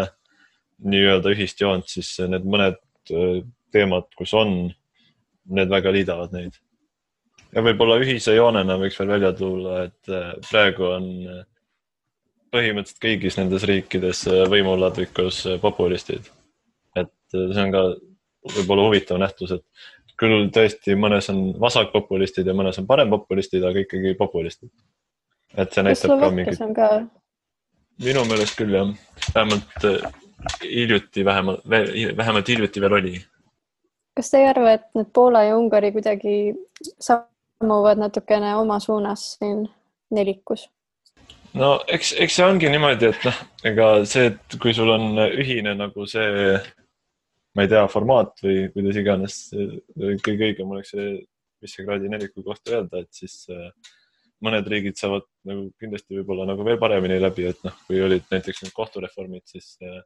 [0.89, 2.79] nii-öelda ühist joont, siis need mõned
[3.73, 4.71] teemad, kus on,
[5.53, 6.57] need väga liidavad neid.
[7.53, 10.13] ja võib-olla ühise joonena võiks veel välja tuua, et
[10.49, 11.09] praegu on
[12.53, 16.31] põhimõtteliselt kõigis nendes riikides võimuladvikus populistid
[17.33, 17.83] et see on ka
[18.53, 19.63] võib-olla huvitav nähtus, et
[20.19, 24.71] küll tõesti mõnes on vasakpopulistid ja mõnes on parempopulistid, aga ikkagi populistid.
[25.57, 26.59] et see näitab ka mingit.
[28.03, 28.91] minu meelest küll jah,
[29.35, 30.11] vähemalt äh,
[30.63, 31.61] hiljuti vähemalt,
[32.17, 33.21] vähemalt hiljuti veel oli.
[34.17, 36.53] kas te ei arva, et need Poola ja Ungari kuidagi
[36.99, 39.67] sammuvad natukene oma suunas siin
[40.11, 40.69] nelikus?
[41.53, 43.41] no eks, eks see ongi niimoodi, et noh,
[43.71, 46.57] ega see, et kui sul on ühine nagu see
[47.53, 49.37] ma ei tea, formaat või kuidas iganes,
[50.25, 51.11] kõige õigem oleks see
[51.63, 53.69] Visegradi neliku kohta öelda, et siis äh,
[54.43, 58.65] mõned riigid saavad nagu kindlasti võib-olla nagu veel paremini läbi, et noh, kui olid näiteks
[58.65, 60.01] need kohtureformid, siis äh,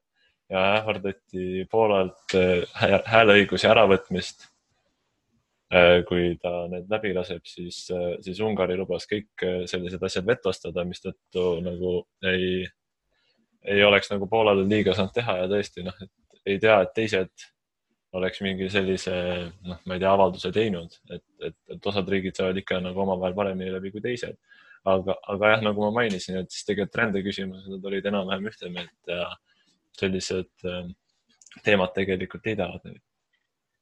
[0.53, 2.61] ja ähvardati Poolalt äh,
[3.13, 4.51] hääleõiguse äravõtmist.
[6.07, 7.81] kui ta need läbi laseb, siis,
[8.23, 11.89] siis Ungari lubas kõik sellised asjad vetostada, mistõttu nagu
[12.23, 12.61] ei,
[13.67, 17.47] ei oleks nagu Poolale liiga saanud teha ja tõesti noh, et ei tea, et teised
[18.17, 19.15] oleks mingi sellise,
[19.67, 23.35] noh, ma ei tea, avalduse teinud, et, et, et osad riigid saavad ikka nagu omavahel
[23.37, 24.37] paremini läbi kui teised.
[24.87, 29.11] aga, aga jah, nagu ma mainisin, et siis tegelikult rändeküsimused, nad olid enam-vähem ühte meelt
[29.11, 29.25] ja
[29.99, 30.87] sellised äh,
[31.65, 33.01] teemad tegelikult liidavad neid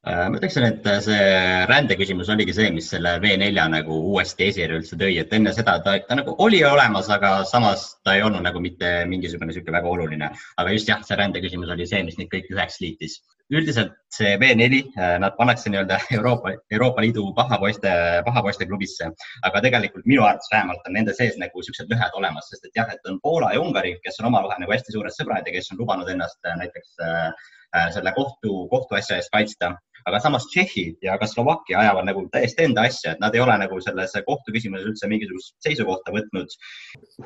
[0.06, 1.22] ma ütleksin, et äh, see
[1.70, 5.96] rändeküsimus oligi see, mis selle V4 nagu uuesti esile üldse tõi, et enne seda ta,
[6.06, 10.30] ta nagu oli olemas, aga samas ta ei olnud nagu mitte mingisugune niisugune väga oluline.
[10.62, 13.18] aga just jah, see rändeküsimus oli see, mis neid kõiki üheks liitis.
[13.54, 14.84] üldiselt see V4,
[15.22, 17.91] nad pannakse nii-öelda Euroopa, Euroopa Liidu pahapoiste,
[18.26, 19.10] pahapoiste klubisse,
[19.46, 22.89] aga tegelikult minu arvates vähemalt on nende sees nagu siuksed lõhed olemas, sest et jah,
[22.94, 25.82] et on Poola ja Ungari, kes on omavahel nagu hästi suured sõbrad ja kes on
[25.82, 27.54] lubanud ennast näiteks äh,
[27.93, 32.85] selle kohtu, kohtuasja eest kaitsta aga samas Tšehhi ja ka Slovakkia ajavad nagu täiesti enda
[32.85, 36.57] asja, et nad ei ole nagu selles kohtuküsimuses üldse mingisugust seisukohta võtnud.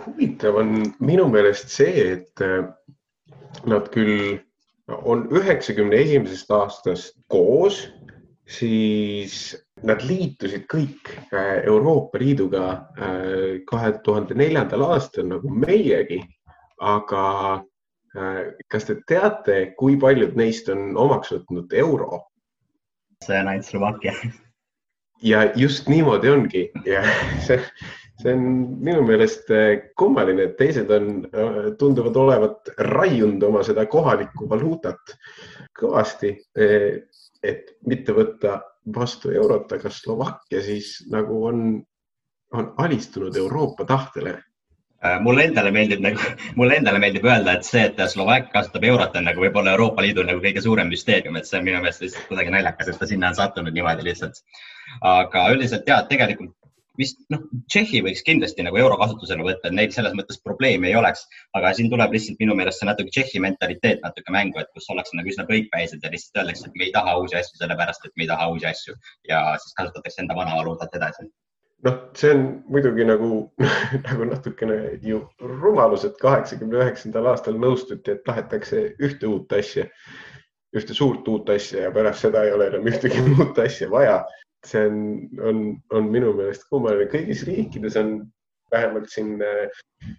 [0.05, 2.69] huvitav on minu meelest see, et äh,
[3.67, 4.39] nad küll
[4.87, 7.83] on üheksakümne esimesest aastast koos,
[8.49, 16.23] siis nad liitusid kõik äh, Euroopa Liiduga äh, kahe tuhande neljandal aastal nagu meiegi,
[16.79, 17.25] aga
[18.13, 22.25] kas te teate, kui paljud neist on omaks võtnud euro?
[23.25, 24.13] see on ainult Slovakkia.
[25.21, 27.03] ja just niimoodi ongi ja
[27.43, 27.59] see,
[28.21, 28.45] see on
[28.79, 35.15] minu meelest eh, kummaline, et teised on, eh, tunduvad olevat raiunud oma seda kohalikku valuutat
[35.79, 36.33] kõvasti,
[37.43, 38.59] et mitte võtta
[38.95, 41.61] vastu eurot, aga Slovakkia siis nagu on,
[42.55, 44.48] on alistunud Euroopa tahtele Äh,
[45.23, 46.19] mulle endale meeldib nagu,
[46.59, 50.25] mulle endale meeldib öelda, et see, et Slovakkia kasutab eurot, on nagu võib-olla Euroopa Liidu
[50.27, 53.31] nagu kõige suurem müsteerium, et see on minu meelest lihtsalt kuidagi naljakas, et ta sinna
[53.31, 54.41] on sattunud niimoodi lihtsalt.
[55.05, 56.55] aga üldiselt ja tegelikult
[56.99, 60.97] vist noh, Tšehhi võiks kindlasti nagu euro kasutusele võtta, et neil selles mõttes probleemi ei
[60.99, 61.21] oleks,
[61.55, 65.15] aga siin tuleb lihtsalt minu meelest see natuke Tšehhi mentaliteet natuke mängu, et kus ollakse
[65.15, 68.27] nagu üsna kõikpäised ja lihtsalt öeldakse, et me ei taha uusi asju sellepärast, et me
[68.27, 68.97] ei taha uusi asju.
[69.31, 71.29] Ja siis kasutatakse enda vana valuutat edasi
[71.85, 73.43] noh, see on muidugi nagu,
[74.07, 79.87] nagu natukene ju rumalus, et kaheksakümne üheksandal aastal nõustuti, et tahetakse ühte uut asja,
[80.75, 84.21] ühte suurt uut asja ja pärast seda ei ole enam ühtegi muud asja vaja.
[84.67, 84.95] see on,
[85.47, 85.59] on,
[85.95, 88.09] on minu meelest kummaline, kõigis riikides on
[88.71, 89.69] vähemalt siin äh,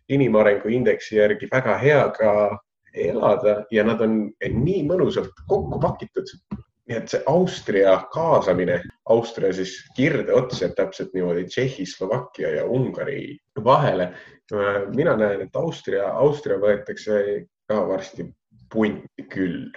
[0.09, 2.31] inimarengu indeksi järgi väga hea ka
[2.97, 6.33] elada ja nad on nii mõnusalt kokku pakitud
[6.91, 8.81] nii et see Austria kaasamine,
[9.15, 14.13] Austria siis kirdeots jääb täpselt niimoodi Tšehhi, Slovakkia ja Ungari vahele.
[14.97, 18.27] mina näen, et Austria, Austria võetakse ka varsti
[18.73, 19.71] punti küll.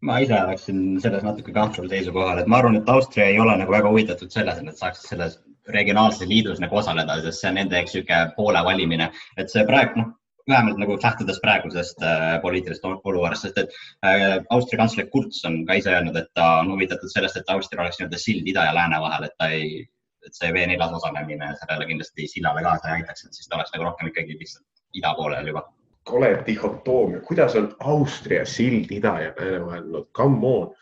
[0.00, 3.72] ma ise oleksin selles natuke kahtleval seisukohal, et ma arvan, et Austria ei ole nagu
[3.72, 5.36] väga huvitatud selles, et nad saaks selles
[5.68, 10.00] regionaalses liidus nagu osaleda, sest see on nende eks niisugune poole valimine, et see praegu,
[10.00, 10.14] noh,
[10.48, 13.74] vähemalt nagu lähtudes praegusest äh, poliitilisest olukorrast, sest et
[14.06, 17.82] äh, Austria kantsler Kurz on ka ise öelnud, et ta on huvitatud sellest, et Austria
[17.84, 19.84] oleks nii-öelda sild ida ja lääne vahel, et ta ei,
[20.26, 23.88] et see V4 osalemine sellele kindlasti sillale kaasa ei aitaks, et siis ta oleks nagu
[23.88, 24.66] rohkem ikkagi lihtsalt
[25.00, 25.66] ida poolel juba.
[26.10, 30.74] kole dihhotoomia, kuidas on Austria sild ida ja lääne vahel, no come on.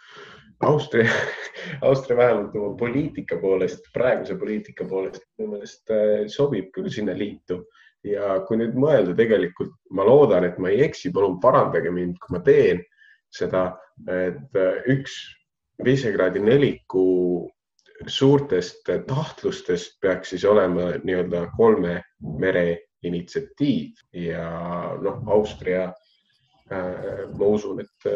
[0.61, 1.11] Austria,
[1.89, 7.61] Austria vähemalt oma poliitika poolest, praeguse poliitika poolest minu meelest äh, sobib küll sinna liitu
[8.13, 12.37] ja kui nüüd mõelda tegelikult, ma loodan, et ma ei eksi, palun parandage mind, kui
[12.37, 12.83] ma teen
[13.35, 13.71] seda,
[14.07, 15.19] et äh, üks
[15.85, 17.47] Visegradi neliku
[18.07, 22.01] suurtest tahtlustest peaks siis olema nii-öelda kolme
[22.39, 22.65] mere
[23.07, 24.03] initsiatiiv.
[24.13, 24.49] Ja
[25.03, 28.11] noh, Austria äh, ma usun, et,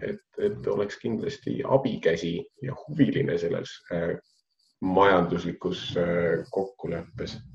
[0.00, 4.14] et, et oleks kindlasti abikäsi ja huviline selles äh,
[4.80, 5.92] majanduslikus
[6.50, 7.36] kokkuleppes.
[7.36, 7.51] Äh,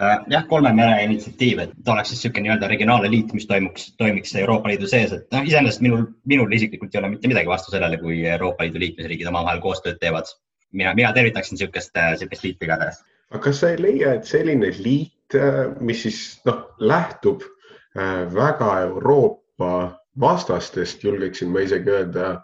[0.00, 4.70] jah, kolme mere initsiatiiv, et oleks siis niisugune nii-öelda regionaalne liit, mis toimuks, toimiks Euroopa
[4.70, 8.22] Liidu sees, et noh, iseenesest minul, minul isiklikult ei ole mitte midagi vastu sellele, kui
[8.34, 10.30] Euroopa Liidu liikmesriigid omavahel koostööd teevad.
[10.72, 13.00] mina, mina tervitaksin niisugust, niisugust liitu igatahes.
[13.30, 18.70] aga kas sa ei leia, et selline liit, äh, mis siis noh, lähtub äh, väga
[18.86, 19.72] Euroopa
[20.20, 22.38] vastastest, julgeksin ma isegi öelda,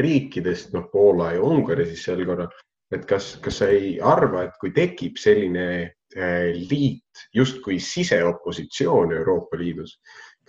[0.00, 2.48] riikidest, noh, Poola ja Ungari siis sel korral,
[2.96, 9.58] et kas, kas sa ei arva, et kui tekib selline Äh, liit justkui siseopositsioon Euroopa
[9.58, 10.00] Liidus.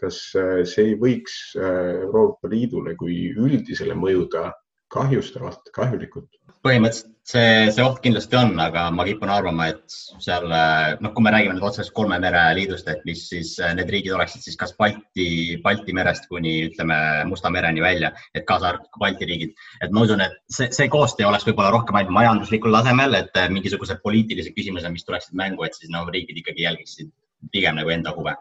[0.02, 4.48] kas äh, see ei võiks äh, Euroopa Liidule kui üldisele mõjuda
[4.94, 6.30] kahjustavalt, kahjulikult?
[6.62, 11.32] põhimõtteliselt see, see oht kindlasti on, aga ma kipun arvama, et seal noh, kui me
[11.34, 15.28] räägime nüüd otseselt kolme mere liidust, et mis siis need riigid oleksid siis kas Balti,
[15.64, 16.98] Balti merest kuni ütleme
[17.30, 19.56] Musta mereni välja, et kaasa arvatud Balti riigid.
[19.82, 24.02] et ma usun, et see, see koostöö oleks võib-olla rohkem ainult majanduslikul tasemel, et mingisugused
[24.06, 27.12] poliitilised küsimused, mis tuleksid mängu, et siis no riigid ikkagi jälgiksid
[27.52, 28.38] pigem nagu enda huve.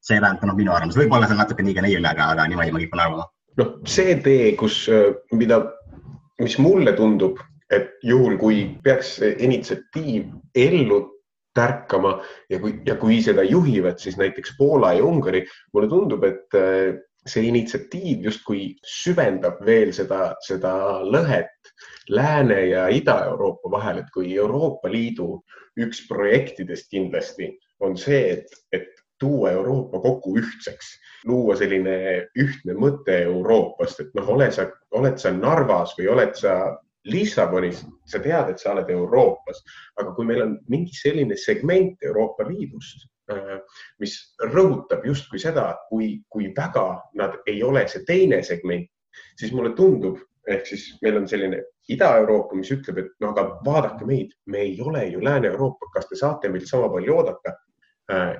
[0.00, 2.80] see vähemalt on minu arvamus, võib-olla see on natuke liiga naiivne, aga, aga niimoodi ma
[2.80, 3.26] kipun arvama.
[3.58, 4.84] Noh, see tee, kus,
[5.32, 5.62] mida
[6.40, 11.00] mis mulle tundub, et juhul, kui peaks initsiatiiv ellu
[11.54, 12.16] tärkama
[12.50, 15.44] ja kui, ja kui seda juhivad siis näiteks Poola ja Ungari,
[15.74, 21.52] mulle tundub, et äh, see initsiatiiv justkui süvendab veel seda, seda lõhet
[22.10, 25.36] Lääne ja Ida-Euroopa vahel, et kui Euroopa Liidu
[25.78, 30.94] üks projektidest kindlasti on see, et, et tuua Euroopa kokku ühtseks,
[31.28, 31.96] luua selline
[32.40, 34.66] ühtne mõte Euroopast, et noh, ole sa,
[34.96, 36.56] oled sa Narvas või oled sa
[37.08, 39.62] Lissabonis, sa tead, et sa oled Euroopas,
[40.00, 43.56] aga kui meil on mingi selline segment Euroopa Liidust, äh,
[44.00, 44.16] mis
[44.52, 48.88] rõhutab justkui seda, kui, kui väga nad ei ole see teine segment,
[49.40, 54.06] siis mulle tundub, ehk siis meil on selline Ida-Euroopa, mis ütleb, et no aga vaadake
[54.06, 57.56] meid, me ei ole ju Lääne-Euroopa, kas te saate meilt sama palju oodata?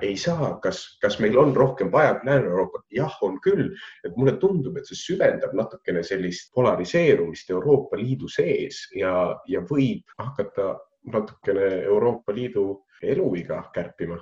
[0.01, 2.85] Ei saa, kas, kas meil on rohkem vaja Lääne-Euroopat?
[2.91, 3.69] jah, on küll,
[4.05, 9.13] et mulle tundub, et see süvendab natukene sellist polariseerumist Euroopa Liidu sees ja,
[9.47, 10.75] ja võib hakata
[11.11, 12.65] natukene Euroopa Liidu
[13.01, 14.19] eluiga kärpima.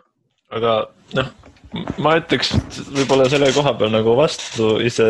[0.56, 0.76] aga
[1.18, 1.34] noh
[2.02, 2.54] ma ütleks
[2.95, 5.06] võib-olla selle koha peal nagu vastu, ise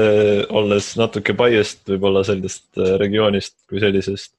[0.52, 4.34] olles natuke biased võib-olla sellest äh, regioonist kui sellisest,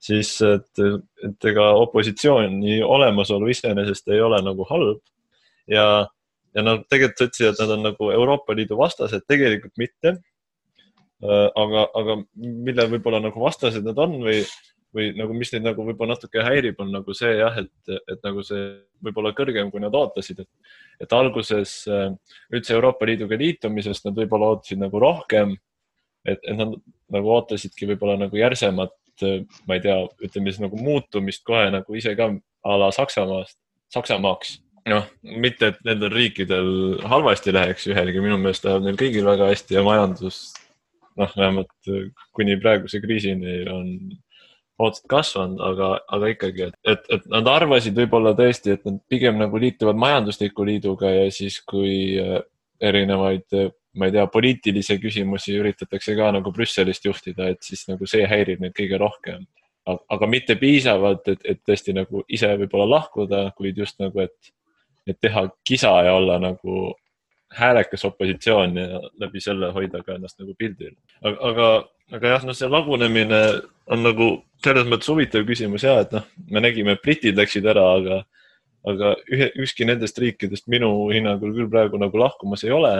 [0.00, 0.84] siis et,
[1.26, 5.02] et ega opositsiooni olemasolu iseenesest ei ole nagu halb
[5.68, 5.84] ja,
[6.56, 10.16] ja nad tegelikult ütlesid, et nad on nagu Euroopa Liidu vastased, tegelikult mitte.
[11.18, 14.42] Äh, aga, aga mille võib-olla nagu vastased nad on või,
[14.94, 18.44] või nagu, mis neid nagu võib-olla natuke häirib, on nagu see jah, et, et nagu
[18.46, 18.68] see
[19.04, 22.12] võib-olla kõrgem, kui nad ootasid, et, et alguses äh,
[22.54, 25.56] üldse Euroopa Liiduga liitumisest nad võib-olla ootasid nagu rohkem.
[26.28, 26.74] et, et nad
[27.14, 28.94] nagu ootasidki võib-olla nagu järsemat,
[29.26, 32.30] äh, ma ei tea, ütleme siis nagu muutumist kohe nagu ise ka
[32.62, 33.58] a la Saksamaast,
[33.90, 34.58] Saksamaaks
[34.90, 36.70] noh, mitte, et nendel riikidel
[37.08, 40.40] halvasti läheks ühelgi, minu meelest läheb neil kõigil väga hästi ja majandus,
[41.18, 41.92] noh, vähemalt
[42.36, 43.92] kuni praeguse kriisini on
[44.78, 49.38] ootused kasvanud, aga, aga ikkagi, et, et, et nad arvasid võib-olla tõesti, et nad pigem
[49.40, 52.38] nagu liituvad majandusliku liiduga ja siis, kui äh,
[52.90, 58.06] erinevaid, äh, ma ei tea, poliitilisi küsimusi üritatakse ka nagu Brüsselist juhtida, et siis nagu
[58.06, 59.46] see häirib neid kõige rohkem.
[59.88, 64.50] aga mitte piisavalt, et, et tõesti nagu ise võib-olla lahkuda, kuid just nagu, et,
[65.08, 66.94] et teha kisa ja olla nagu
[67.54, 70.94] häälekas opositsioon ja läbi selle hoida ka ennast nagu pildil.
[71.22, 71.68] aga,
[72.12, 73.40] aga jah, no see lagunemine
[73.86, 74.28] on nagu
[74.64, 78.18] selles mõttes huvitav küsimus ja et noh, me nägime, britid läksid ära, aga,
[78.88, 82.92] aga ühe, ükski nendest riikidest minu hinnangul küll praegu nagu lahkumas ei ole.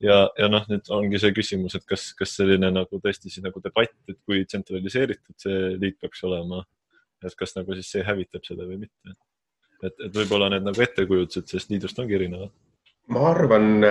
[0.00, 3.60] ja, ja noh, nüüd ongi see küsimus, et kas, kas selline nagu tõesti siis nagu
[3.64, 6.64] debatt, et kui tsentraliseeritud see liit peaks olema,
[7.24, 9.16] et kas nagu siis see hävitab seda või mitte.
[9.82, 12.52] Et, et võib-olla need nagu ettekujutused sellest liidust ongi erinevad.
[13.12, 13.84] ma arvan,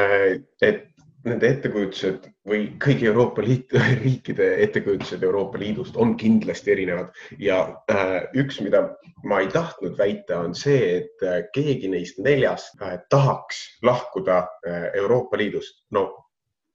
[0.61, 0.91] et
[1.25, 7.61] nende ettekujutused või kõigi Euroopa Liidu riikide ettekujutused Euroopa Liidust on kindlasti erinevad ja
[7.91, 8.85] äh, üks, mida
[9.25, 14.85] ma ei tahtnud väita, on see, et äh, keegi neist neljast äh, tahaks lahkuda äh,
[15.01, 15.81] Euroopa Liidust.
[15.91, 16.24] no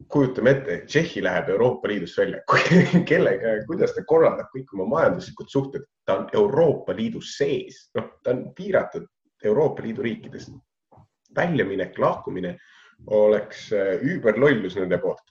[0.08, 2.40] kujutame ette, Tšehhi läheb Euroopa Liidust välja,
[3.10, 8.34] kellega, kuidas ta korraldab kõik oma majanduslikud suhted, ta on Euroopa Liidu sees, noh, ta
[8.34, 9.06] on piiratud
[9.44, 10.52] Euroopa Liidu riikidest.
[11.36, 12.56] väljaminek, lahkumine
[13.06, 13.68] oleks
[14.02, 15.22] üüberlollus äh, nende poolt.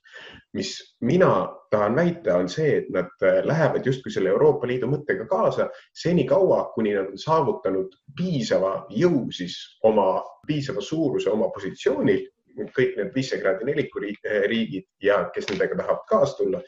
[0.53, 5.27] mis mina tahan väita, on see, et nad äh, lähevad justkui selle Euroopa Liidu mõttega
[5.29, 12.25] kaasa senikaua, kuni nad on saavutanud piisava jõu siis oma, piisava suuruse oma positsioonil,
[12.75, 16.61] kõik need Visegradi neliku äh, riigid ja kes nendega tahavad kaasa tulla,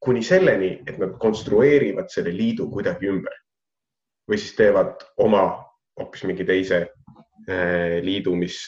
[0.00, 3.34] kuni selleni, et nad konstrueerivad selle liidu kuidagi ümber
[4.28, 5.44] või siis teevad oma
[5.98, 6.86] hoopis mingi teise
[8.04, 8.58] liidu, mis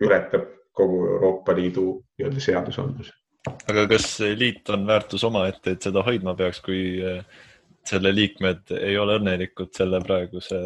[0.00, 0.44] ületab
[0.74, 1.86] kogu Euroopa Liidu
[2.18, 3.12] nii-öelda seadusandluse.
[3.70, 4.06] aga kas
[4.38, 7.22] liit on väärtus omaette, et seda hoidma peaks, kui eh,
[7.86, 10.60] selle liikmed ei ole õnnelikud selle praeguse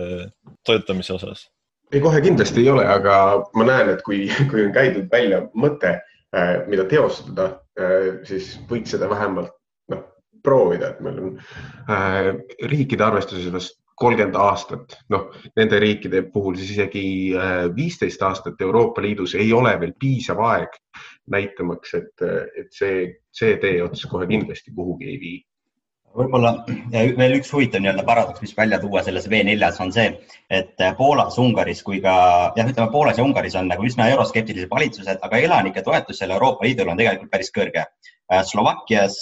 [0.67, 1.49] töötamise osas?
[1.93, 3.17] Ei, kohe kindlasti ei ole, aga
[3.57, 5.99] ma näen, et kui, kui on käidud välja mõte,
[6.37, 9.55] eh, mida teostada, eh, siis võiks seda vähemalt
[9.93, 10.07] noh,
[10.45, 11.37] proovida, et meil on
[11.91, 12.33] äh,
[12.71, 19.03] riikide arvestuses vast kolmkümmend aastat, noh, nende riikide puhul siis isegi äh, viisteist aastat Euroopa
[19.03, 20.77] Liidus ei ole veel piisav aeg
[21.35, 22.27] näitamaks, et,
[22.57, 25.39] et see, see teeots kohe kindlasti kuhugi ei vii
[26.17, 26.53] võib-olla
[26.93, 30.13] veel üks huvitav nii-öelda paradoks, mis välja tuua selles V4-s on see,
[30.51, 32.15] et Poolas, Ungaris kui ka
[32.57, 36.67] jah, ütleme Poolas ja Ungaris on nagu üsna euroskeptilised valitsused, aga elanike toetus selle Euroopa
[36.67, 37.85] Liidule on tegelikult päris kõrge.
[38.45, 39.15] Slovakkias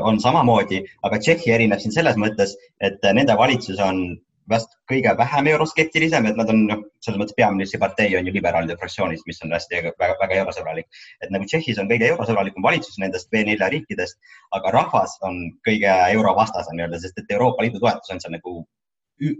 [0.00, 4.06] on samamoodi, aga Tšehhi erineb siin selles mõttes, et nende valitsus on
[4.50, 8.76] vast kõige vähem euroskeptilisem, et nad on noh, selles mõttes peaministri partei on ju liberaalide
[8.80, 10.86] fraktsioonis, mis on hästi väga, väga eurosõbralik.
[11.22, 14.18] et nagu Tšehhis on kõige eurosõbralikum valitsus nendest V4 riikidest,
[14.52, 18.64] aga rahvas on kõige eurovastase nii-öelda, sest et Euroopa Liidu toetus on seal nagu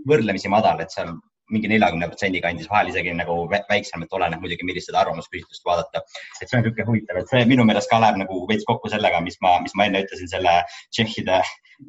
[0.09, 1.13] võrdlemisi madal, et seal
[1.53, 6.01] mingi neljakümne protsendi kandis, vahel isegi nagu väiksem, et oleneb muidugi, millist seda arvamusküsitlust vaadata.
[6.41, 9.21] et see on niisugune huvitav, et see minu meelest ka läheb nagu veits kokku sellega,
[9.27, 10.55] mis ma, mis ma enne ütlesin selle
[10.95, 11.43] tšehhide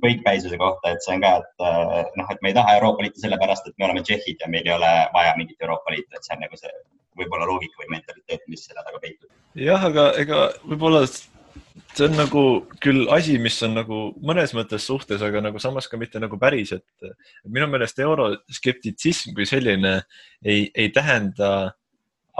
[0.03, 3.24] kõikpäisuse kohta, et see on ka, et äh, noh, et me ei taha Euroopa Liitu
[3.24, 6.36] sellepärast, et me oleme tšehhid ja meil ei ole vaja mingit Euroopa Liitu, et see
[6.36, 6.74] on nagu see
[7.16, 9.32] võib-olla loogika või mentaliteet, mis selle taga peitub.
[9.56, 11.06] jah, aga ega võib-olla
[11.95, 12.43] see on nagu
[12.83, 16.73] küll asi, mis on nagu mõnes mõttes suhtes, aga nagu samas ka mitte nagu päris,
[16.75, 17.09] et
[17.47, 19.97] minu meelest euroskeptitsism kui selline
[20.43, 21.49] ei, ei tähenda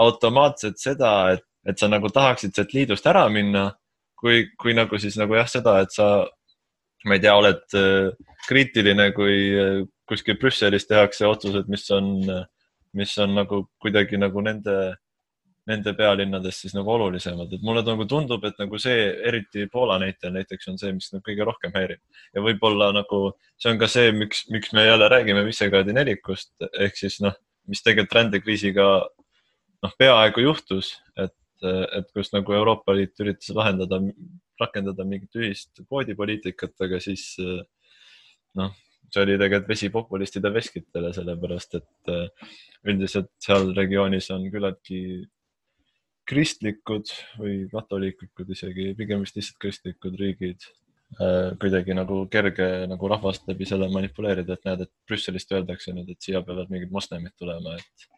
[0.02, 3.70] automaatselt seda, et, et sa nagu tahaksid sealt liidust ära minna,
[4.20, 6.10] kui, kui nagu siis nagu jah, seda, et sa,
[7.08, 8.12] ma ei tea, oled äh,
[8.48, 12.12] kriitiline, kui äh, kuskil Brüsselis tehakse otsused, mis on,
[12.96, 14.76] mis on nagu kuidagi nagu nende
[15.66, 20.34] nende pealinnadest siis nagu olulisemad, et mulle nagu tundub, et nagu see, eriti Poola näitel
[20.36, 22.02] näiteks on see, mis nagu kõige rohkem häirib.
[22.36, 23.20] Ja võib-olla nagu
[23.58, 26.54] see on ka see, miks, miks me jälle räägime Visegradi nelikust.
[26.70, 27.34] Ehk siis noh,
[27.66, 28.86] mis tegelikult rändekriisiga
[29.82, 31.34] noh, peaaegu juhtus, et,
[31.66, 34.00] et kus nagu Euroopa Liit üritas lahendada,
[34.62, 37.32] rakendada mingit ühist kvoodipoliitikat, aga siis
[38.56, 38.74] noh,
[39.10, 42.18] see oli tegelikult vesi populistide veskitele, sellepärast et
[42.86, 45.00] üldiselt seal regioonis on küllaltki
[46.26, 50.66] kristlikud või katoliiklikud isegi, pigem vist lihtsalt kristlikud riigid
[51.20, 56.10] äh, kuidagi nagu kerge nagu rahvast läbi selle manipuleerida, et näed, et Brüsselist öeldakse nüüd,
[56.12, 58.08] et siia peavad mingid moslemid tulema, et,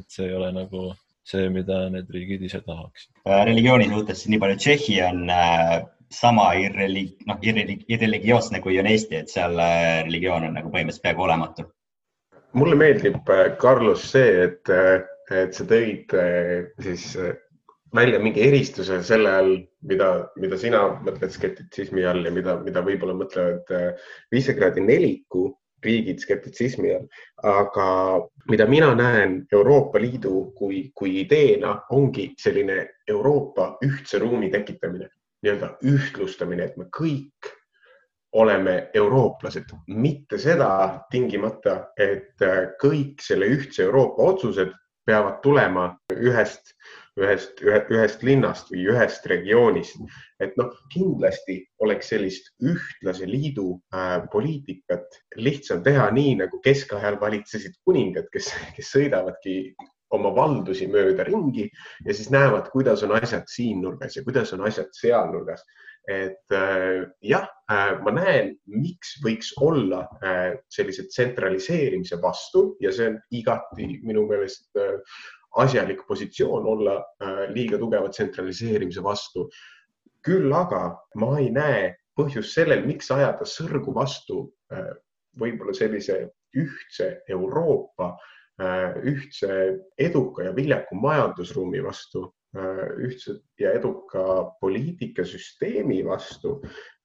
[0.00, 0.88] et see ei ole nagu
[1.26, 3.12] see, mida need riigid ise tahaksid.
[3.26, 5.78] Äh, religiooni suhtes nii palju, Tšehhi on äh,
[6.10, 11.26] sama irrelig-, noh, irreligioosne kui on Eesti, et seal äh, religioon on nagu põhimõtteliselt peaaegu
[11.26, 11.66] olematu.
[12.56, 15.02] mulle meeldib, äh, Carlos, see, et äh,
[15.34, 17.34] et sa tõid eh, siis eh,
[17.94, 19.52] välja mingi eristuse selle all,
[19.88, 20.10] mida,
[20.40, 25.48] mida sina mõtled skeptitsismi all ja mida, mida võib-olla mõtlevad eh, Visegradi neliku
[25.84, 27.04] riigid skeptitsismi all,
[27.46, 27.88] aga
[28.50, 35.10] mida mina näen Euroopa Liidu kui, kui ideena, ongi selline Euroopa ühtse ruumi tekitamine,
[35.44, 37.52] nii-öelda ühtlustamine, et me kõik
[38.36, 40.68] oleme eurooplased, mitte seda
[41.12, 42.42] tingimata, et
[42.82, 44.74] kõik selle ühtse Euroopa otsused
[45.06, 46.72] peavad tulema ühest,
[47.20, 50.00] ühest, ühest linnast või ühest regioonist.
[50.42, 57.78] et noh, kindlasti oleks sellist ühtlase liidu äh, poliitikat lihtsam teha nii nagu keskajal valitsesid
[57.84, 59.56] kuningad, kes, kes sõidavadki
[60.14, 61.66] oma valdusi mööda ringi
[62.04, 65.64] ja siis näevad, kuidas on asjad siin nurgas ja kuidas on asjad seal nurgas.
[66.06, 73.10] Et äh, jah äh,, ma näen, miks võiks olla äh, sellise tsentraliseerimise vastu ja see
[73.10, 74.70] on igati minu meelest
[75.56, 76.98] asjalik positsioon olla
[77.48, 79.48] liiga tugeva tsentraliseerimise vastu.
[80.26, 84.42] küll aga ma ei näe põhjust sellel, miks ajada sõrgu vastu
[85.38, 86.26] võib-olla sellise
[86.56, 88.10] ühtse Euroopa
[89.06, 92.26] ühtse eduka ja viljaku majandusruumi vastu,
[93.06, 94.22] ühtse ja eduka
[94.60, 96.58] poliitikasüsteemi vastu,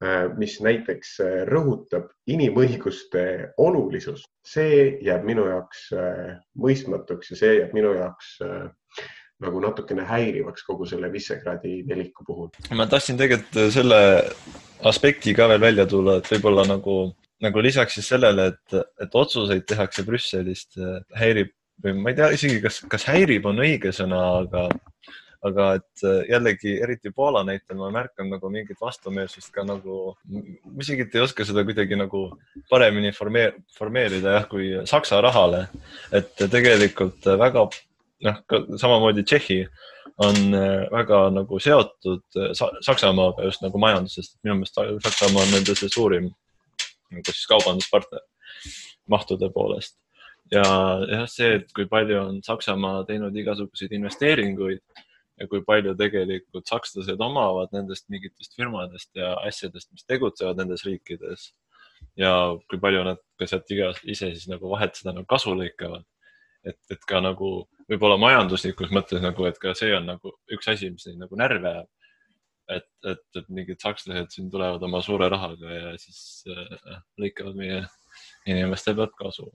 [0.04, 1.16] äh, mis näiteks
[1.50, 3.24] rõhutab inimõiguste
[3.62, 5.90] olulisust, see jääb minu jaoks
[6.60, 8.38] mõistmatuks ja see jääb minu jaoks
[9.42, 12.52] nagu natukene häirivaks kogu selle Visegradi neliku puhul.
[12.78, 14.02] ma tahtsin tegelikult selle
[14.86, 19.66] aspekti ka veel välja tuua, et võib-olla nagu nagu lisaks siis sellele, et, et otsuseid
[19.70, 20.78] tehakse Brüsselist,
[21.18, 21.50] häirib
[21.82, 24.68] või ma ei tea isegi, kas, kas häirib on õige sõna, aga,
[25.48, 31.08] aga et jällegi eriti Poola näitel ma märkan nagu mingit vastumeelsust ka nagu, ma isegi
[31.08, 32.28] ei oska seda kuidagi nagu
[32.70, 35.68] paremini formeer, formeerida jah, kui Saksa rahale.
[36.12, 37.66] et tegelikult väga
[38.28, 38.44] noh,
[38.78, 39.64] samamoodi Tšehhi
[40.22, 40.54] on
[40.92, 42.24] väga nagu seotud
[42.86, 44.38] Saksamaaga just nagu majandusest.
[44.44, 44.78] minu meelest
[45.08, 46.30] Saksamaa on nende see suurim
[47.12, 48.22] nagu siis kaubanduspartner
[49.10, 49.98] mahtude poolest.
[50.52, 50.64] ja
[51.10, 54.84] jah, see, et kui palju on Saksamaa teinud igasuguseid investeeringuid
[55.42, 61.50] ja kui palju tegelikult sakslased omavad nendest mingitest firmadest ja asjadest, mis tegutsevad nendes riikides
[62.20, 62.34] ja
[62.70, 66.06] kui palju nad ka sealt iga, ise siis nagu vahelt seda nagu kasu lõikavad.
[66.64, 67.48] et, et ka nagu
[67.90, 71.72] võib-olla majanduslikus mõttes nagu, et ka see on nagu üks asi, mis neid nagu närve
[71.72, 71.90] ajab
[72.76, 77.82] et, et, et mingid sakslased siin tulevad oma suure rahaga ja siis äh, lõikavad meie
[78.50, 79.50] inimeste pealt kasu.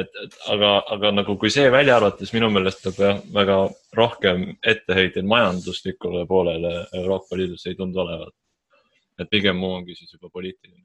[0.00, 3.58] Et, et aga, aga nagu kui see välja arvata, siis minu meelest nagu jah, väga
[3.96, 4.44] rohkem
[4.74, 8.34] etteheiteid majanduslikule poolele Euroopa Liidus ei tundu olevat.
[9.18, 10.84] et pigem muu ongi siis juba poliitiline.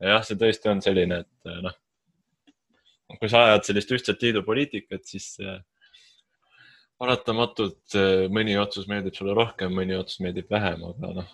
[0.00, 1.76] ja jah, see tõesti on selline, et noh,
[3.18, 5.60] kui sa ajad sellist ühtset liidu poliitikat, siis äh,
[7.02, 11.32] paratamatult eh, mõni otsus meeldib sulle rohkem, mõni otsus meeldib vähem, aga noh,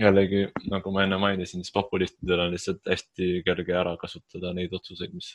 [0.00, 5.14] jällegi nagu ma enne mainisin, siis populistidel on lihtsalt hästi kerge ära kasutada neid otsuseid,
[5.16, 5.30] mis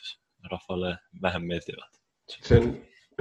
[0.50, 1.90] rahvale vähem meeldivad.
[2.26, 2.64] see on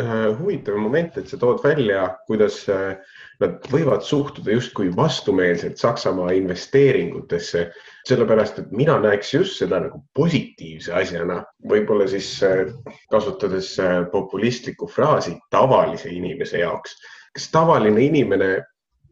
[0.01, 2.97] äh, huvitav moment, et sa tood välja, kuidas äh,
[3.39, 7.67] nad võivad suhtuda justkui vastumeelselt Saksamaa investeeringutesse,
[8.09, 12.65] sellepärast et mina näeks just seda nagu positiivse asjana, võib-olla siis äh,
[13.13, 13.75] kasutades
[14.11, 16.97] populistlikku fraasi tavalise inimese jaoks.
[17.35, 18.49] kas tavaline inimene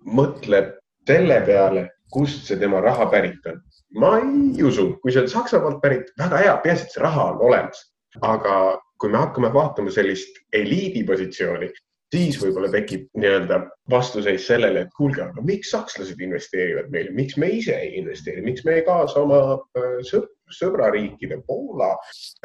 [0.05, 0.73] mõtleb
[1.07, 3.61] selle peale, kust see tema raha pärit on?
[3.99, 7.43] ma ei usu, kui see on Saksamaalt pärit, väga hea, peaasi, et see raha on
[7.49, 7.81] olemas.
[8.21, 8.57] Aga
[8.99, 11.71] kui me hakkame vaatama sellist eliidi positsiooni,
[12.13, 13.59] siis võib-olla tekib nii-öelda
[13.89, 18.65] vastuseis sellele, et kuulge, aga miks sakslased investeerivad meile, miks me ise ei investeeri, miks
[18.67, 19.41] me ei kaasa oma
[19.79, 21.91] äh, sõp sõbrariikide Poola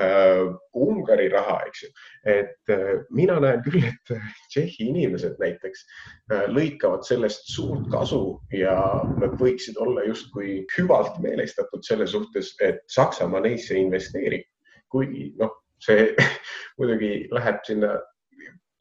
[0.01, 0.47] äh,,
[0.79, 1.89] Ungari raha, eks ju.
[2.33, 4.13] et äh, mina näen küll, et
[4.49, 5.85] Tšehhi inimesed näiteks
[6.33, 8.77] äh, lõikavad sellest suurt kasu ja
[9.19, 14.47] nad võiksid olla justkui hüvalt meelestatud selle suhtes, et Saksamaa neisse investeerib.
[14.93, 16.09] Kuigi noh, see
[16.79, 17.95] muidugi läheb sinna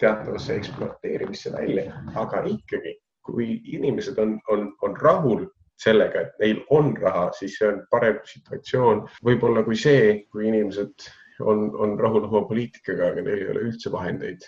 [0.02, 5.48] teatavasse ekspluateerimisse välja, aga ikkagi, kui inimesed on, on, on rahul
[5.82, 9.04] sellega, et neil on raha, siis see on parem situatsioon.
[9.26, 11.10] Võib-olla kui see, kui inimesed
[11.46, 14.46] on, on rahul oma poliitikaga, aga neil ei ole üldse vahendeid.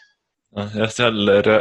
[0.57, 1.60] Noh jah, seal re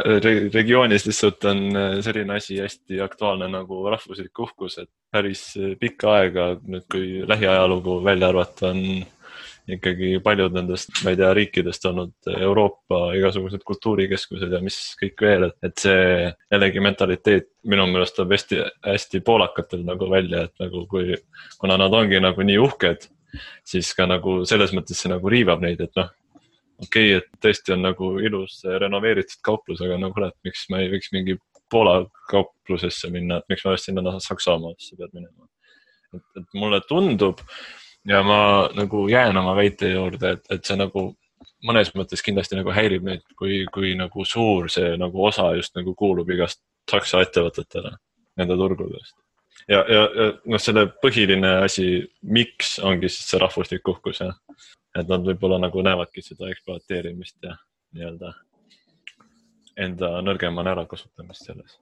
[0.49, 5.43] regioonis lihtsalt on äh, selline asi hästi aktuaalne nagu rahvuslik uhkus, et päris
[5.81, 9.05] pikka aega nüüd, kui lähiajalugu välja arvata, on
[9.75, 15.47] ikkagi paljud nendest, ma ei tea, riikidest olnud Euroopa igasugused kultuurikeskused ja mis kõik veel,
[15.49, 16.03] et, et see
[16.51, 21.17] jällegi mentaliteet minu meelest tuleb hästi, hästi poolakatel nagu välja, et nagu kui,
[21.61, 23.09] kuna nad ongi nagu nii uhked,
[23.67, 26.09] siis ka nagu selles mõttes see nagu riivab neid, et noh,
[26.79, 30.91] okei okay,, et tõesti on nagu ilus renoveeritud kauplus, aga no kurat, miks ma ei
[30.95, 31.37] võiks mingi
[31.69, 31.99] Poola
[32.31, 35.45] kauplusesse minna, et miks ma just sinna Saksamaasse pead minema.
[36.17, 37.43] et, et mulle tundub,
[38.05, 41.09] ja ma nagu jään oma väite juurde, et, et see nagu
[41.65, 45.95] mõnes mõttes kindlasti nagu häirib neid, kui, kui nagu suur see nagu osa just nagu
[45.95, 47.91] kuulub igast Saksa ettevõtetele
[48.39, 49.15] nende turgudest.
[49.67, 54.37] ja, ja, ja noh, selle põhiline asi, miks ongi siis see rahvuslik uhkus jah,
[54.97, 57.57] et nad võib-olla nagu näevadki seda ekspluateerimist ja
[57.93, 58.33] nii-öelda
[59.79, 61.77] enda nõrgemana ärakasutamist selles.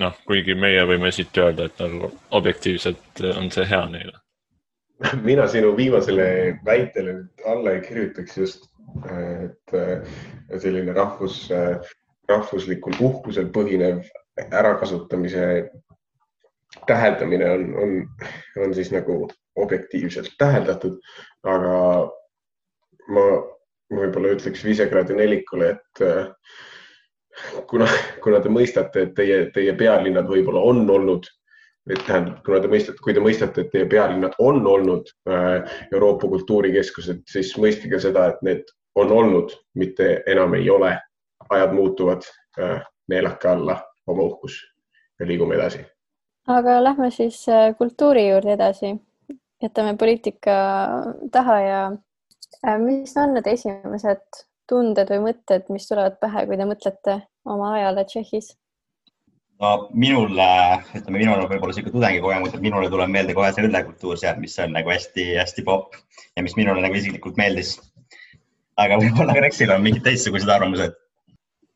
[0.00, 4.21] noh, kuigi meie võime siit öelda, et nagu objektiivselt on see hea neile
[5.28, 6.26] mina sinu viimasele
[6.64, 8.68] väitele nüüd alla ei kirjutaks just,
[9.08, 9.76] et
[10.62, 11.46] selline rahvus,
[12.28, 14.02] rahvuslikul uhkusel põhinev
[14.52, 15.70] ärakasutamise
[16.86, 17.94] täheldamine on, on,
[18.64, 20.98] on siis nagu objektiivselt täheldatud,
[21.44, 21.76] aga
[23.12, 23.24] ma
[23.92, 26.04] võib-olla ütleks Visegradi nelikule, et
[27.68, 27.88] kuna,
[28.24, 31.28] kuna te mõistate, et teie, teie pealinnad võib-olla on olnud
[31.90, 36.30] et tähendab, kuna te mõistate, kui te mõistate, et teie pealinnad on olnud äh, Euroopa
[36.30, 40.98] kultuurikeskused, siis mõistke seda, et need on olnud, mitte enam ei ole.
[41.52, 42.22] ajad muutuvad,
[42.60, 43.74] äh, neelake alla
[44.06, 44.54] oma uhkus
[45.20, 45.82] ja liigume edasi.
[46.46, 48.94] aga lähme siis äh, kultuuri juurde edasi.
[49.62, 50.52] jätame poliitika
[51.32, 51.92] taha ja
[52.78, 54.22] mis on need esimesed
[54.68, 58.56] tunded või mõtted, mis tulevad pähe, kui te mõtlete oma ajale Tšehhis?
[59.62, 60.32] No minul,
[60.96, 64.58] ütleme, minul on võib-olla niisugune tudengikogemus, et minule tuleb meelde kohe see õllekultuur seal, mis
[64.62, 65.94] on nagu hästi-hästi popp
[66.36, 67.76] ja mis minule nagu isiklikult meeldis.
[68.82, 70.98] aga võib-olla Rexil on mingid teistsugused arvamused.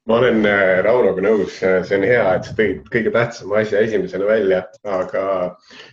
[0.06, 4.26] ma olen äh, Raunoga nõus, see on hea, et sa tõid kõige tähtsama asja esimesena
[4.26, 5.22] välja, aga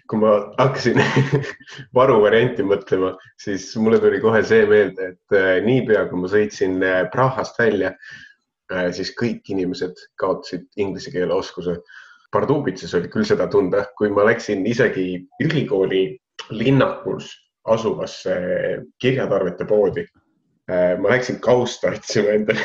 [0.10, 1.02] kui ma hakkasin
[1.98, 7.02] varuvarianti mõtlema, siis mulle tuli kohe see meelde, et äh, niipea kui ma sõitsin äh,
[7.14, 8.32] Prahast välja Äh,
[8.95, 11.78] siis kõik inimesed kaotasid inglise keele oskuse.
[12.34, 16.05] Pardubitses oli küll seda tunda, kui ma läksin isegi ülikooli
[16.49, 17.30] linnakus
[17.69, 18.36] asuvasse
[18.99, 20.05] kirjatarvete poodi.
[20.71, 22.63] Äh, ma läksin kausta otsima endale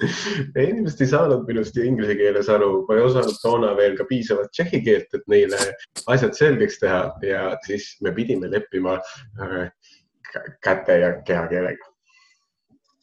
[0.60, 4.82] inimesed ei saanud minust inglise keeles aru, ma ei osanud toona veel ka piisavalt tšehhi
[4.84, 5.60] keelt, et neile
[6.12, 8.98] asjad selgeks teha ja siis me pidime leppima
[9.40, 9.70] äh,
[10.60, 11.89] käte ja kehakeelega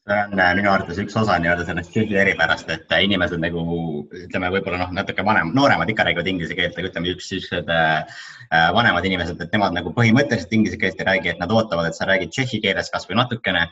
[0.07, 3.63] see on äh, minu arvates üks osa nii-öelda sellest Tšehhi eripärast, et äh, inimesed nagu
[4.15, 8.21] ütleme, võib-olla noh, natuke vanem, nooremad ikka räägivad inglise keelt, aga ütleme, üks siuksed äh,
[8.77, 12.07] vanemad inimesed, et nemad nagu põhimõtteliselt inglise keelt ei räägi, et nad ootavad, et sa
[12.07, 13.67] räägid tšehhi keeles kasvõi natukene.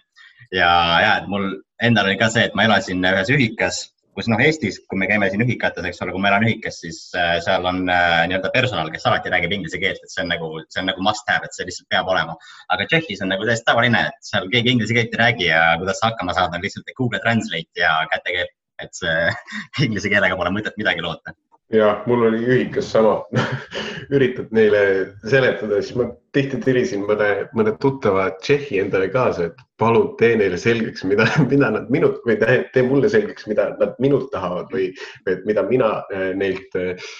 [0.51, 0.71] ja,
[1.01, 1.47] ja et mul
[1.81, 3.85] endal oli ka see, et ma elasin ühes ühikas
[4.15, 6.99] kus noh, Eestis, kui me käime siin ühikates, eks ole, kui ma elan ühikas, siis
[7.19, 10.51] äh, seal on äh, nii-öelda personal, kes alati räägib inglise keelt, et see on nagu,
[10.71, 12.37] see on nagu must have, et see lihtsalt peab olema.
[12.75, 15.99] aga Tšehhis on nagu täiesti tavaline, et seal keegi inglise keelt ei räägi ja kuidas
[16.01, 18.53] sa hakkama saad, on lihtsalt Google Translate ja kätekeel,
[18.85, 19.17] et see
[19.89, 21.35] inglise keelega pole mõtet midagi loota
[21.73, 23.15] ja mul oli ühikas sama
[24.15, 24.81] üritad neile
[25.25, 30.59] seletada, siis ma tihti tirisin mõne, mõne tuttava Tšehhi endale kaasa, et palun tee neile
[30.61, 34.91] selgeks, mida, mida nad minult või tee, tee mulle selgeks, mida nad minult tahavad või,
[35.25, 37.11] või et mida mina äh, neilt äh,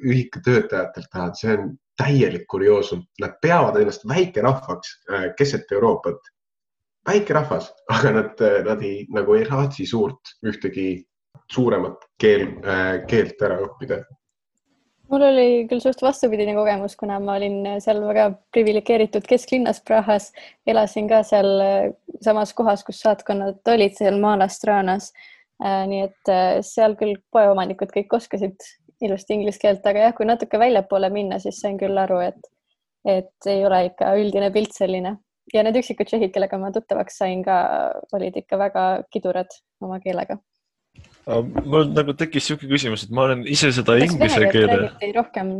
[0.00, 3.04] ühika töötajatelt tahan, see on täielik kurioosum.
[3.20, 6.20] Nad peavad ennast väikerahvaks äh, keset Euroopat.
[7.02, 11.02] väike rahvas, aga nad, nad ei, nagu ei raatsi suurt ühtegi
[11.52, 14.02] suuremat keel, äh, keelt ära õppida?
[15.12, 20.30] mul oli küll suht vastupidine kogemus, kuna ma olin seal väga priviligeeritud kesklinnas Prahas,
[20.66, 21.90] elasin ka seal äh,
[22.24, 25.10] samas kohas, kus saatkonnad olid seal Maalastranas.
[25.62, 26.30] Äh, nii et
[26.66, 28.64] seal küll poeomanikud kõik oskasid
[29.04, 32.48] ilusti inglise keelt, aga jah, kui natuke väljapoole minna, siis sain küll aru, et,
[33.04, 35.18] et ei ole ikka üldine pilt selline
[35.52, 37.58] ja need üksikud tšehhid, kellega ma tuttavaks sain ka,
[38.16, 39.52] olid ikka väga kidurad
[39.84, 40.38] oma keelega
[41.26, 44.78] mul nagu tekkis niisugune küsimus, et ma olen ise seda Kas inglise keele.
[45.16, 45.52] rohkem.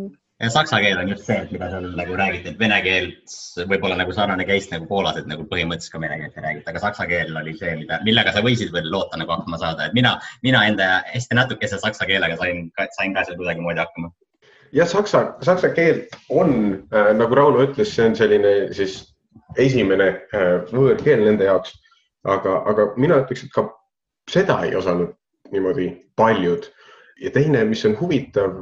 [0.43, 3.37] ja saksa keel on just see, mida seal nagu räägiti, et vene keelt
[3.71, 6.83] võib-olla nagu sarnane case nagu Poolas, et nagu põhimõtteliselt ka vene keelt ei räägita, aga
[6.83, 10.17] saksa keel oli see, mida, millega sa võisid veel loota nagu hakkama saada, et mina,
[10.43, 12.67] mina enda hästi natukese saksa keelega sain,
[12.99, 14.11] sain ka seal kuidagimoodi hakkama
[14.75, 18.99] jah, saksa, saksa keel on äh,, nagu Rauno ütles, see on selline siis
[19.61, 21.77] esimene äh, võõrkeel nende jaoks,
[22.27, 23.69] aga, aga mina ütleks, et ka
[24.31, 25.13] seda ei osanud
[25.53, 26.71] niimoodi paljud.
[27.23, 28.57] ja teine, mis on huvitav,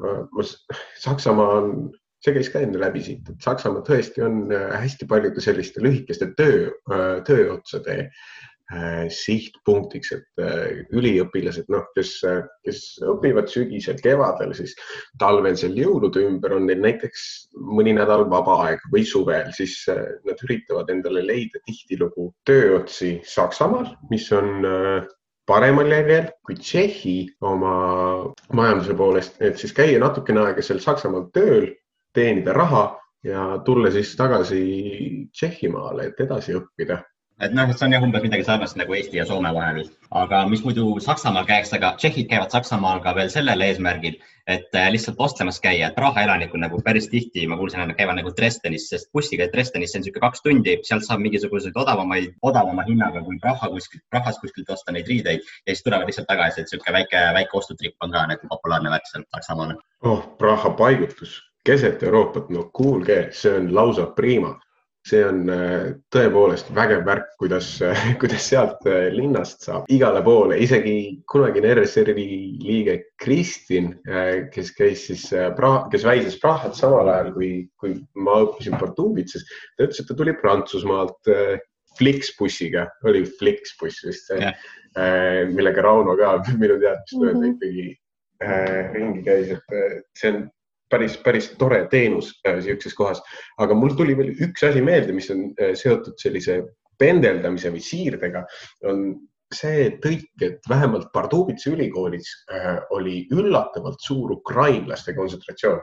[1.00, 1.72] Saksamaa on,
[2.20, 6.32] see käis ka enne läbi siit, et Saksamaa tõesti on äh, hästi paljude selliste lühikeste
[6.36, 10.42] töö, äh, tööotsade äh, sihtpunktiks, et
[10.92, 12.12] üliõpilased, noh, kes,
[12.66, 12.82] kes
[13.14, 14.76] õpivad sügisel, kevadel, siis
[15.22, 17.24] talvel seal jõulude ümber on neil näiteks
[17.56, 24.28] mõni nädal vaba aeg või suvel, siis nad üritavad endale leida tihtilugu tööotsi Saksamaal, mis
[24.36, 24.68] on
[25.50, 27.16] paremal järjel kui Tšehhi
[27.50, 27.74] oma
[28.54, 31.72] majanduse poolest, et siis käia natukene aega seal Saksamaal tööl,
[32.14, 32.84] teenida raha
[33.26, 34.62] ja tulla siis tagasi
[35.34, 37.00] Tšehhimaale, et edasi õppida
[37.40, 39.84] et noh, see on jah, umbes midagi sarnast nagu Eesti ja Soome vahel.
[40.20, 44.18] aga mis muidu Saksamaal käiks, aga tšehhid käivad Saksamaal ka veel sellel eesmärgil,
[44.50, 47.98] et äh, lihtsalt ostlemas käia, et Praha elanikud nagu päris tihti, ma kuulsin, et nad
[47.98, 52.84] käivad nagu Dresdenis, sest bussiga Dresdenisse on niisugune kaks tundi, sealt saab mingisuguseid odavamaid, odavama
[52.88, 56.68] hinnaga kui Praha kuskilt, Prahas kuskilt osta neid riideid ja siis tulevad lihtsalt tagasi, et
[56.68, 59.78] niisugune väike, väike ostutripp on ka nagu populaarne värk seal Saksamaal.
[60.02, 64.56] oh, Praha paigutus keset Euroopat, no kuulge, see on lausa priima
[65.08, 67.68] see on äh, tõepoolest vägev värk, kuidas,
[68.20, 72.26] kuidas sealt äh, linnast saab igale poole, isegi kunagine RSR-i
[72.60, 75.24] liige Kristin, äh, kes käis siis,
[75.92, 79.46] kes väises Prahat samal ajal, kui, kui ma õppisin Portuubitses,
[79.76, 81.32] ta ütles, et ta tuli Prantsusmaalt
[81.98, 84.68] Flixbussiga, oli Flixbuss vist see yeah.,
[85.50, 87.52] millega Rauno ka minu teadmist mööda mm -hmm.
[87.56, 89.76] ikkagi ringi käis, et
[90.18, 90.40] see on
[90.90, 93.22] päris, päris tore teenus äh, niisuguses kohas.
[93.58, 96.60] aga mul tuli veel üks asi meelde, mis on äh, seotud sellise
[97.00, 98.44] pendeldamise või siirdega,
[98.90, 99.14] on
[99.54, 105.80] see tõik, et vähemalt Pardubitsa ülikoolis äh, oli üllatavalt suur ukrainlaste kontsentratsioon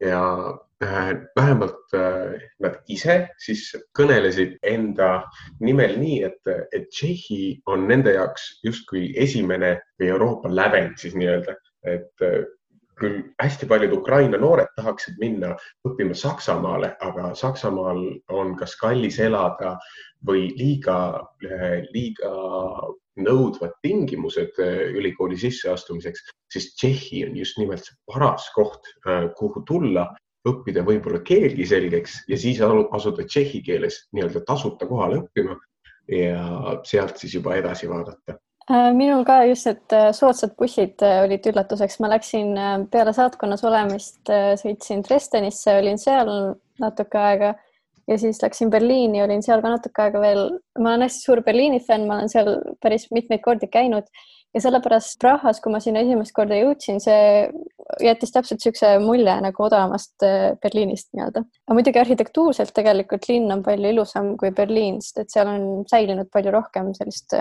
[0.00, 3.66] ja äh, vähemalt äh, nad ise siis
[3.98, 5.24] kõnelesid enda
[5.60, 11.56] nimel nii, et, et Tšehhi on nende jaoks justkui esimene või Euroopa lävend siis nii-öelda,
[11.84, 12.40] et äh,
[13.00, 15.54] küll hästi paljud Ukraina noored tahaksid minna
[15.88, 19.76] õppima Saksamaale, aga Saksamaal on kas kallis elada
[20.26, 20.96] või liiga,
[21.94, 22.32] liiga
[23.20, 29.64] nõudvad tingimused eh, ülikooli sisseastumiseks, siis Tšehhi on just nimelt see paras koht, eh, kuhu
[29.68, 30.06] tulla,
[30.48, 35.58] õppida võib-olla keelgi selgeks ja siis asuda tšehhi keeles nii-öelda tasuta kohale õppima
[36.08, 38.38] ja sealt siis juba edasi vaadata
[38.70, 42.54] minul ka just, et äh, soodsad bussid äh, olid üllatuseks, ma läksin
[42.92, 44.22] peale saatkonnas olemist,
[44.62, 46.30] sõitsin Dresdenisse, olin seal
[46.80, 47.54] natuke aega
[48.10, 50.44] ja siis läksin Berliini, olin seal ka natuke aega veel.
[50.78, 52.52] ma olen hästi suur Berliini fänn, ma olen seal
[52.82, 54.06] päris mitmeid kordi käinud
[54.54, 57.50] ja sellepärast Prahas, kui ma sinna esimest korda jõudsin, see
[58.02, 60.26] jättis täpselt niisuguse mulje nagu odavamast
[60.62, 61.42] Berliinist nii-öelda.
[61.66, 66.30] aga muidugi arhitektuurselt tegelikult linn on palju ilusam kui Berliin, sest et seal on säilinud
[66.34, 67.34] palju rohkem sellist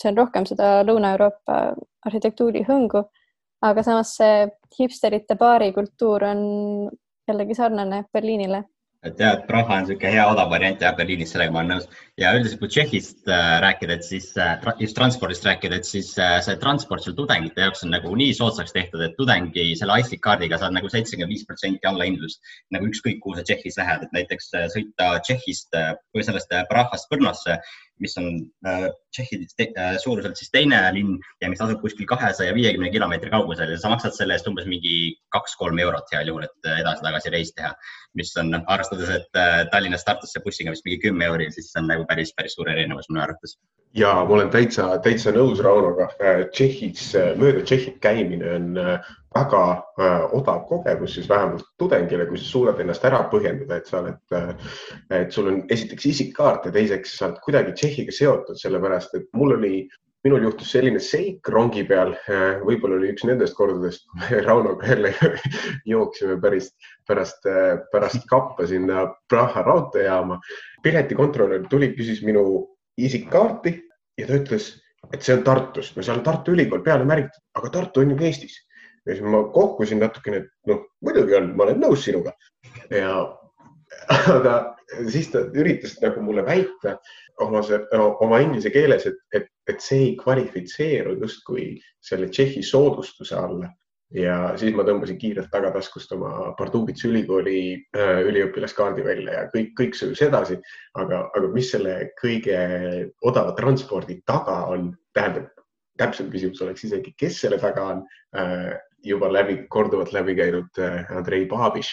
[0.00, 1.58] see on rohkem seda Lõuna-Euroopa
[2.08, 3.04] arhitektuuri hõngu,
[3.64, 4.46] aga samas see
[4.78, 6.44] hipsterite baarikultuur on
[7.28, 8.64] jällegi sarnane Berliinile
[9.04, 11.86] et jah, et Praha on niisugune hea odav variant jah, Berliinis, sellega ma olen nõus.
[12.20, 16.38] ja üldiselt, kui Tšehhist äh, rääkida, et siis äh, just transpordist rääkida, et siis äh,
[16.46, 20.58] see transport seal tudengite jaoks on nagu nii soodsaks tehtud, et tudengi selle IC kaardiga
[20.60, 25.10] saad nagu seitsekümmend viis protsenti allahindlust nagu ükskõik, kuhu sa Tšehhis lähed, et näiteks sõita
[25.26, 25.76] Tšehhist
[26.16, 27.58] või sellest Prahast Brnosse
[28.02, 28.26] mis on
[28.66, 33.70] äh, Tšehhi äh, suuruselt siis teine linn ja mis asub kuskil kahesaja viiekümne kilomeetri kaugusel
[33.70, 37.74] ja sa maksad selle eest umbes mingi kaks-kolm eurot heal juhul, et edasi-tagasi reis teha.
[38.14, 41.82] mis on, noh, arvestades, et äh, Tallinnast Tartusse bussiga vist mingi kümme euri, siis see
[41.82, 43.58] on nagu päris, päris suur erinevus minu arvates.
[43.94, 46.08] Ja ma olen täitsa, täitsa nõus Raunoga.
[46.50, 48.80] Tšehhis, mööda Tšehhit käimine on
[49.34, 49.62] väga
[49.98, 54.36] äh, odav kogemus siis vähemalt tudengile, kui sa suudad ennast ära põhjendada, et sa oled
[54.36, 54.54] äh,,
[55.18, 59.56] et sul on esiteks isikkaart ja teiseks sa oled kuidagi Tšehhiga seotud, sellepärast et mul
[59.56, 59.74] oli,
[60.24, 64.92] minul juhtus selline seik rongi peal äh,, võib-olla oli üks nendest kordadest, kui me Raunoga
[64.92, 65.14] jälle
[65.94, 66.70] jooksime päris,
[67.08, 70.38] pärast, äh, pärast kappa sinna Praha raudteejaama.
[70.84, 72.44] piletikontrolör tuli, küsis minu
[72.98, 73.74] isikkaarti
[74.18, 74.70] ja ta ütles,
[75.12, 78.18] et see on Tartust, no seal on Tartu Ülikool peale märgitud, aga Tartu on ju
[78.24, 78.56] Eestis.
[79.04, 82.32] Ja siis ma kohkusin natukene, et noh, muidugi on, ma olen nõus sinuga.
[82.88, 83.18] Ja
[84.36, 84.54] aga
[85.10, 86.96] siis ta üritas nagu mulle väita
[87.44, 87.60] oma,
[88.24, 91.74] oma inglise keeles, et, et, et see ei kvalifitseeru justkui
[92.04, 93.70] selle Tšehhi soodustuse alla.
[94.14, 97.58] Ja siis ma tõmbasin kiirelt tagataskust oma Pardubitsa ülikooli
[97.96, 100.60] äh, üliõpilaskaardi välja ja kõik, kõik sujus edasi.
[100.94, 102.58] aga, aga mis selle kõige
[103.22, 105.50] odava transpordi taga on, tähendab,
[105.98, 108.04] täpsem küsimus oleks isegi, kes selle taga on
[108.38, 111.90] äh, juba läbi, korduvalt läbi käinud äh, Andrei Babiš,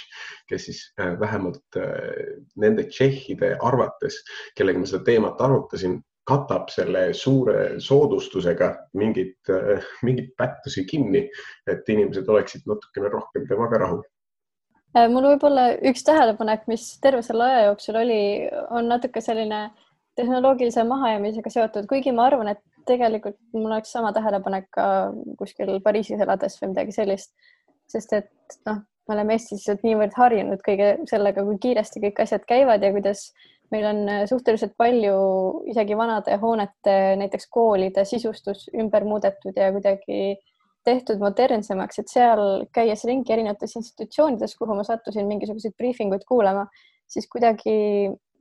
[0.50, 4.22] kes siis äh, vähemalt äh, nende tšehhide arvates,
[4.58, 9.38] kellega ma seda teemat arutasin, katab selle suure soodustusega mingit,
[10.06, 11.26] mingit pättusi kinni,
[11.70, 14.04] et inimesed oleksid natukene rohkem temaga rahul.
[14.92, 18.22] Mul võib-olla üks tähelepanek, mis terve selle aja jooksul oli,
[18.76, 19.70] on natuke selline
[20.20, 24.86] tehnoloogilise mahajäämisega seotud, kuigi ma arvan, et tegelikult mul oleks sama tähelepanek ka
[25.40, 27.32] kuskil Pariisis elades või midagi sellist,
[27.92, 32.46] sest et noh, me oleme Eestis lihtsalt niivõrd harjunud kõige sellega, kui kiiresti kõik asjad
[32.48, 33.32] käivad ja kuidas
[33.72, 35.18] meil on suhteliselt palju
[35.72, 40.38] isegi vanade hoonete, näiteks koolide sisustus ümber muudetud ja kuidagi
[40.86, 46.66] tehtud modernsemaks, et seal käies ringi erinevates institutsioonides, kuhu ma sattusin mingisuguseid briifinguid kuulama,
[47.08, 47.76] siis kuidagi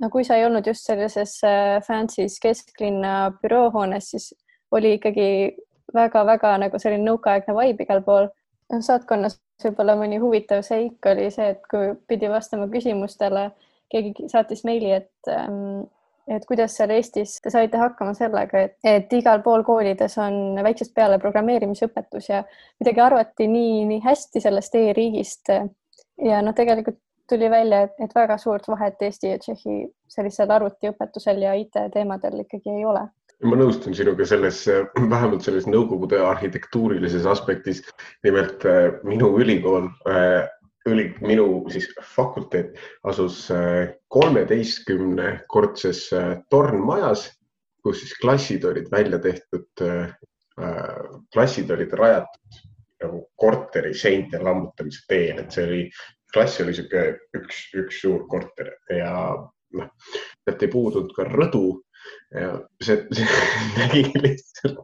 [0.01, 4.31] no kui sa ei olnud just sellises äh, fancy's kesklinna büroohoones, siis
[4.73, 5.29] oli ikkagi
[5.95, 8.31] väga-väga nagu selline nõukaaegne vibe igal pool.
[8.71, 13.51] noh, saatkonnas võib-olla mõni huvitav seik oli see, et kui pidi vastama küsimustele,
[13.91, 15.83] keegi saatis meili, et ähm,
[16.31, 20.95] et kuidas seal Eestis te saite hakkama sellega, et, et igal pool koolides on väiksest
[20.95, 22.43] peale programmeerimisõpetus ja
[22.79, 25.51] kuidagi arvati nii, nii hästi sellest e-riigist.
[26.23, 27.01] ja noh, tegelikult
[27.31, 29.81] tuli välja, et, et väga suurt vahet Eesti ja Tšehhi
[30.11, 33.05] sellisel arvutiõpetusel ja IT-teemadel ikkagi ei ole.
[33.47, 34.63] Ma nõustun sinuga selles,
[35.15, 37.83] vähemalt selles Nõukogude arhitektuurilises aspektis.
[38.25, 40.49] nimelt äh, minu ülikool, äh,
[40.89, 46.09] üli, minu siis fakulteet asus äh, kolmeteistkümnekordses
[46.51, 47.29] tornmajas,
[47.85, 49.69] kus siis klassid olid välja tehtud,
[51.33, 52.59] klassid olid rajatud
[53.01, 55.85] nagu korteri seinte lammutamise teel, et see oli
[56.35, 57.05] klass oli sihuke
[57.39, 59.15] üks, üks suur korter ja
[59.79, 59.89] noh,
[60.45, 61.65] sealt ei puudunud ka rõdu
[62.35, 63.27] ja see, see
[63.81, 64.79] nägi lihtsalt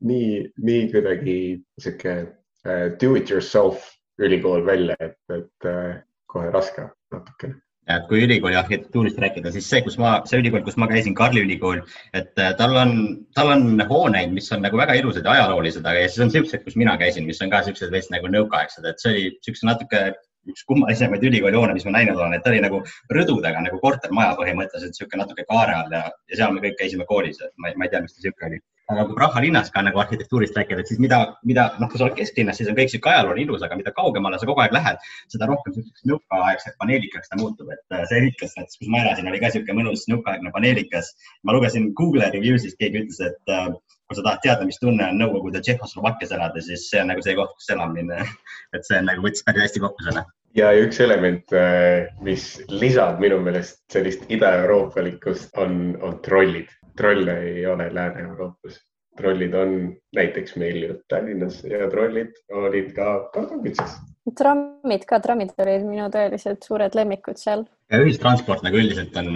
[0.00, 0.30] nii,
[0.68, 1.36] nii kuidagi
[1.80, 5.94] sihuke uh, do it yourself ülikool välja, et, et uh,
[6.32, 7.60] kohe raske natukene.
[7.86, 11.44] Et kui ülikooli arhitektuurist rääkida, siis see, kus ma, see ülikool, kus ma käisin, Karli
[11.46, 11.84] ülikool,
[12.18, 12.96] et äh, tal on,
[13.38, 16.74] tal on hooneid, mis on nagu väga ilusad ja ajaloolised, aga siis on siuksed, kus
[16.80, 20.02] mina käisin, mis on ka siuksed veits nagu nõukaaegsed, et see oli siukse natuke
[20.50, 22.82] üks kummalisemaid ülikoolihoone, mis ma näinud olen, et ta oli nagu
[23.12, 27.42] rõdudega nagu kortermaja põhimõtteliselt niisugune natuke kaare all ja, ja seal me kõik käisime koolis,
[27.42, 28.60] et ma, ma ei tea, miks ta niisugune oli.
[28.94, 31.18] aga kui Praha linnas ka nagu arhitektuurist rääkida, et siis mida,
[31.50, 34.38] mida noh, kui sa oled kesklinnas, siis on kõik sihuke ajalooline ilus, aga mida kaugemale
[34.38, 35.00] sa kogu aeg lähed,
[35.32, 39.32] seda rohkem niisuguseks nõukaaegseks paneelikaks ta muutub, et äh, see ehitlas, näiteks kus ma elasin,
[39.32, 41.10] oli ka niisugune mõnus nõukaaegne paneelikas.
[41.42, 43.74] ma lugesin Google review'ist, keegi ütles, et äh,
[44.06, 47.36] kui sa tahad teada, mis tunne on Nõukogude Tšehhoslovakkias elada, siis see on nagu see
[47.38, 48.22] koht, kus elamine,
[48.76, 50.24] et see on nagu võttis päris hästi kokku selle.
[50.56, 56.70] Ja üks element, äh, mis lisab minu meelest sellist idaeuroopalikkust, on, on trollid.
[56.96, 58.78] trolle ei ole Lääne-Euroopas,
[59.18, 59.72] trollid on
[60.16, 63.98] näiteks meil ju Tallinnas ja trollid olid ka Kardovitsas
[64.34, 67.64] trammid ka, trammid olid minu tõeliselt suured lemmikud seal.
[67.92, 69.28] ja ühistransport nagu üldiselt on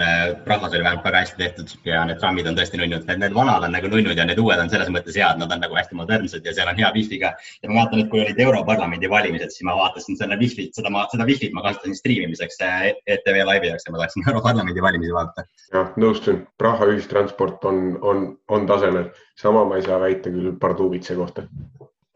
[0.43, 3.63] Prahas oli vähemalt väga hästi tehtud ja need trammid on tõesti nunnud, et need vanad
[3.63, 6.45] on nagu nunnud ja need uued on selles mõttes head, nad on nagu hästi modernsed
[6.45, 7.31] ja seal on hea wifi'ga.
[7.63, 11.05] ja ma vaatan, et kui olid Europarlamendi valimised, siis ma vaatasin selle wifi't, seda ma,
[11.13, 15.47] seda wifi't ma kasutasin striimimiseks ETV Live'i jaoks ja ma tahtsin Europarlamendi valimisi vaadata.
[15.71, 21.15] jah, nõustun, Praha ühistransport on, on, on tasemel, sama ma ei saa väita küll Pardubitsa
[21.15, 21.47] kohta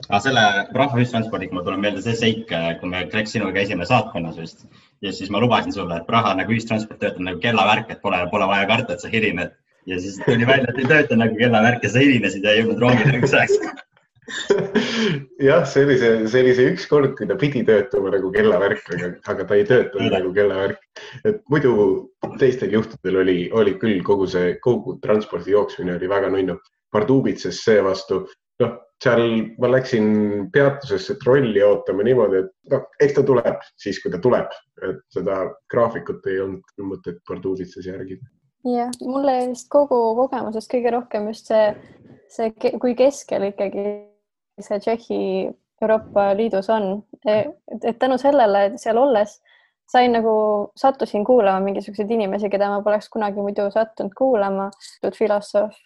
[0.09, 0.43] aga selle
[0.75, 4.65] rahva ühistranspordiga mul tuleb meelde see seik, kui me Greg sinuga käisime saatkonnas vist
[5.05, 8.49] ja siis ma lubasin sulle, et Praha nagu ühistransport töötab nagu kellavärk, et pole, pole
[8.51, 9.55] vaja karta, et sa hilined.
[9.85, 12.81] ja siis tuli välja, et ei tööta nagu kellavärk ja sa helinesid ja ei jõudnud
[12.81, 13.83] rongile õigeks ajaks
[15.47, 18.81] jah, see oli see, see oli see üks kord, kui ta pidi töötama nagu kellavärk,
[18.95, 20.79] aga, aga ta ei töötanud nagu kellavärk.
[21.29, 21.75] et muidu
[22.41, 26.57] teistel juhtudel oli, oli küll kogu see, kogu transpordi jooksmine oli väga nunnu.
[26.95, 28.23] Pardubitses seevastu,
[28.63, 28.75] noh,
[29.05, 29.25] seal
[29.61, 30.07] ma läksin
[30.53, 34.53] peatusesse trolli ootama niimoodi, et noh, eks ta tuleb siis, kui ta tuleb,
[34.85, 35.41] et seda
[35.71, 38.25] graafikut ei olnud mõtet Pardubitses järgida.
[38.65, 41.67] jah, mulle vist kogu kogemusest kõige rohkem just see,
[42.33, 43.85] see, kui keskel ikkagi
[44.61, 45.21] see Tšehhi
[45.83, 47.43] Euroopa Liidus on, e,
[47.83, 49.37] et tänu sellele seal olles
[49.91, 54.71] sain nagu, sattusin kuulama mingisuguseid inimesi, keda ma poleks kunagi muidu sattunud kuulama.
[55.13, 55.77] filosoof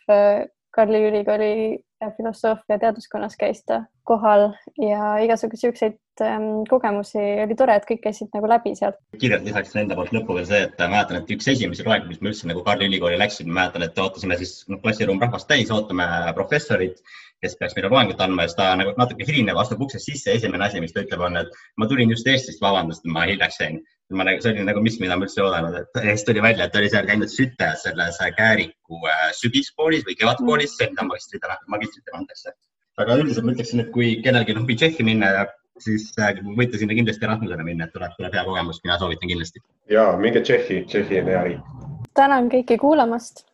[0.72, 1.80] Karli ülikooli
[2.18, 4.50] filosoofia teaduskonnas käis ta kohal
[4.82, 8.98] ja igasuguseid siukseid ähm, kogemusi oli tore, et kõik käisid nagu läbi sealt.
[9.20, 12.32] kirjalt lisaks enda poolt lõppu veel see, et mäletan, et üks esimesi loenguid, mis ma
[12.32, 16.08] üldse nagu Karli ülikooli läksin, mäletan, et ootasime siis noh, klassiruum rahvast täis, ootame
[16.40, 17.04] professorit,
[17.44, 20.40] kes peaks meile loengut andma ja siis ta nagu natuke hilineb, astub uksest sisse.
[20.40, 23.84] esimene asi, mis ta ütleb, on, et ma tulin just Eestist, vabandust, ma hiljaks jäin
[24.10, 26.42] ma nagu, see oli nagu miski, mida ma üldse ei oodanud, et ja siis tuli
[26.42, 31.06] välja, et ta oli seal käinud sütes selles Kääriku äh, sügiskoolis või kevadkoolis, see, mida
[31.06, 32.56] magistritele, magistritele antakse.
[33.00, 35.46] aga üldiselt ma ütleksin, et kui kellelgi on huvi Tšehhi minna,
[35.84, 39.64] siis äh, võite sinna kindlasti Erasmusele minna, et tuleb, tuleb hea kogemus, mina soovitan kindlasti.
[39.94, 41.72] ja minge Tšehhi, Tšehhi on hea riik.
[42.18, 43.46] tänan kõiki kuulamast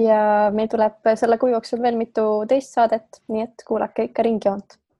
[0.00, 4.80] ja meil tuleb selle kuu jooksul veel mitu teist saadet, nii et kuulake ikka Ringjoont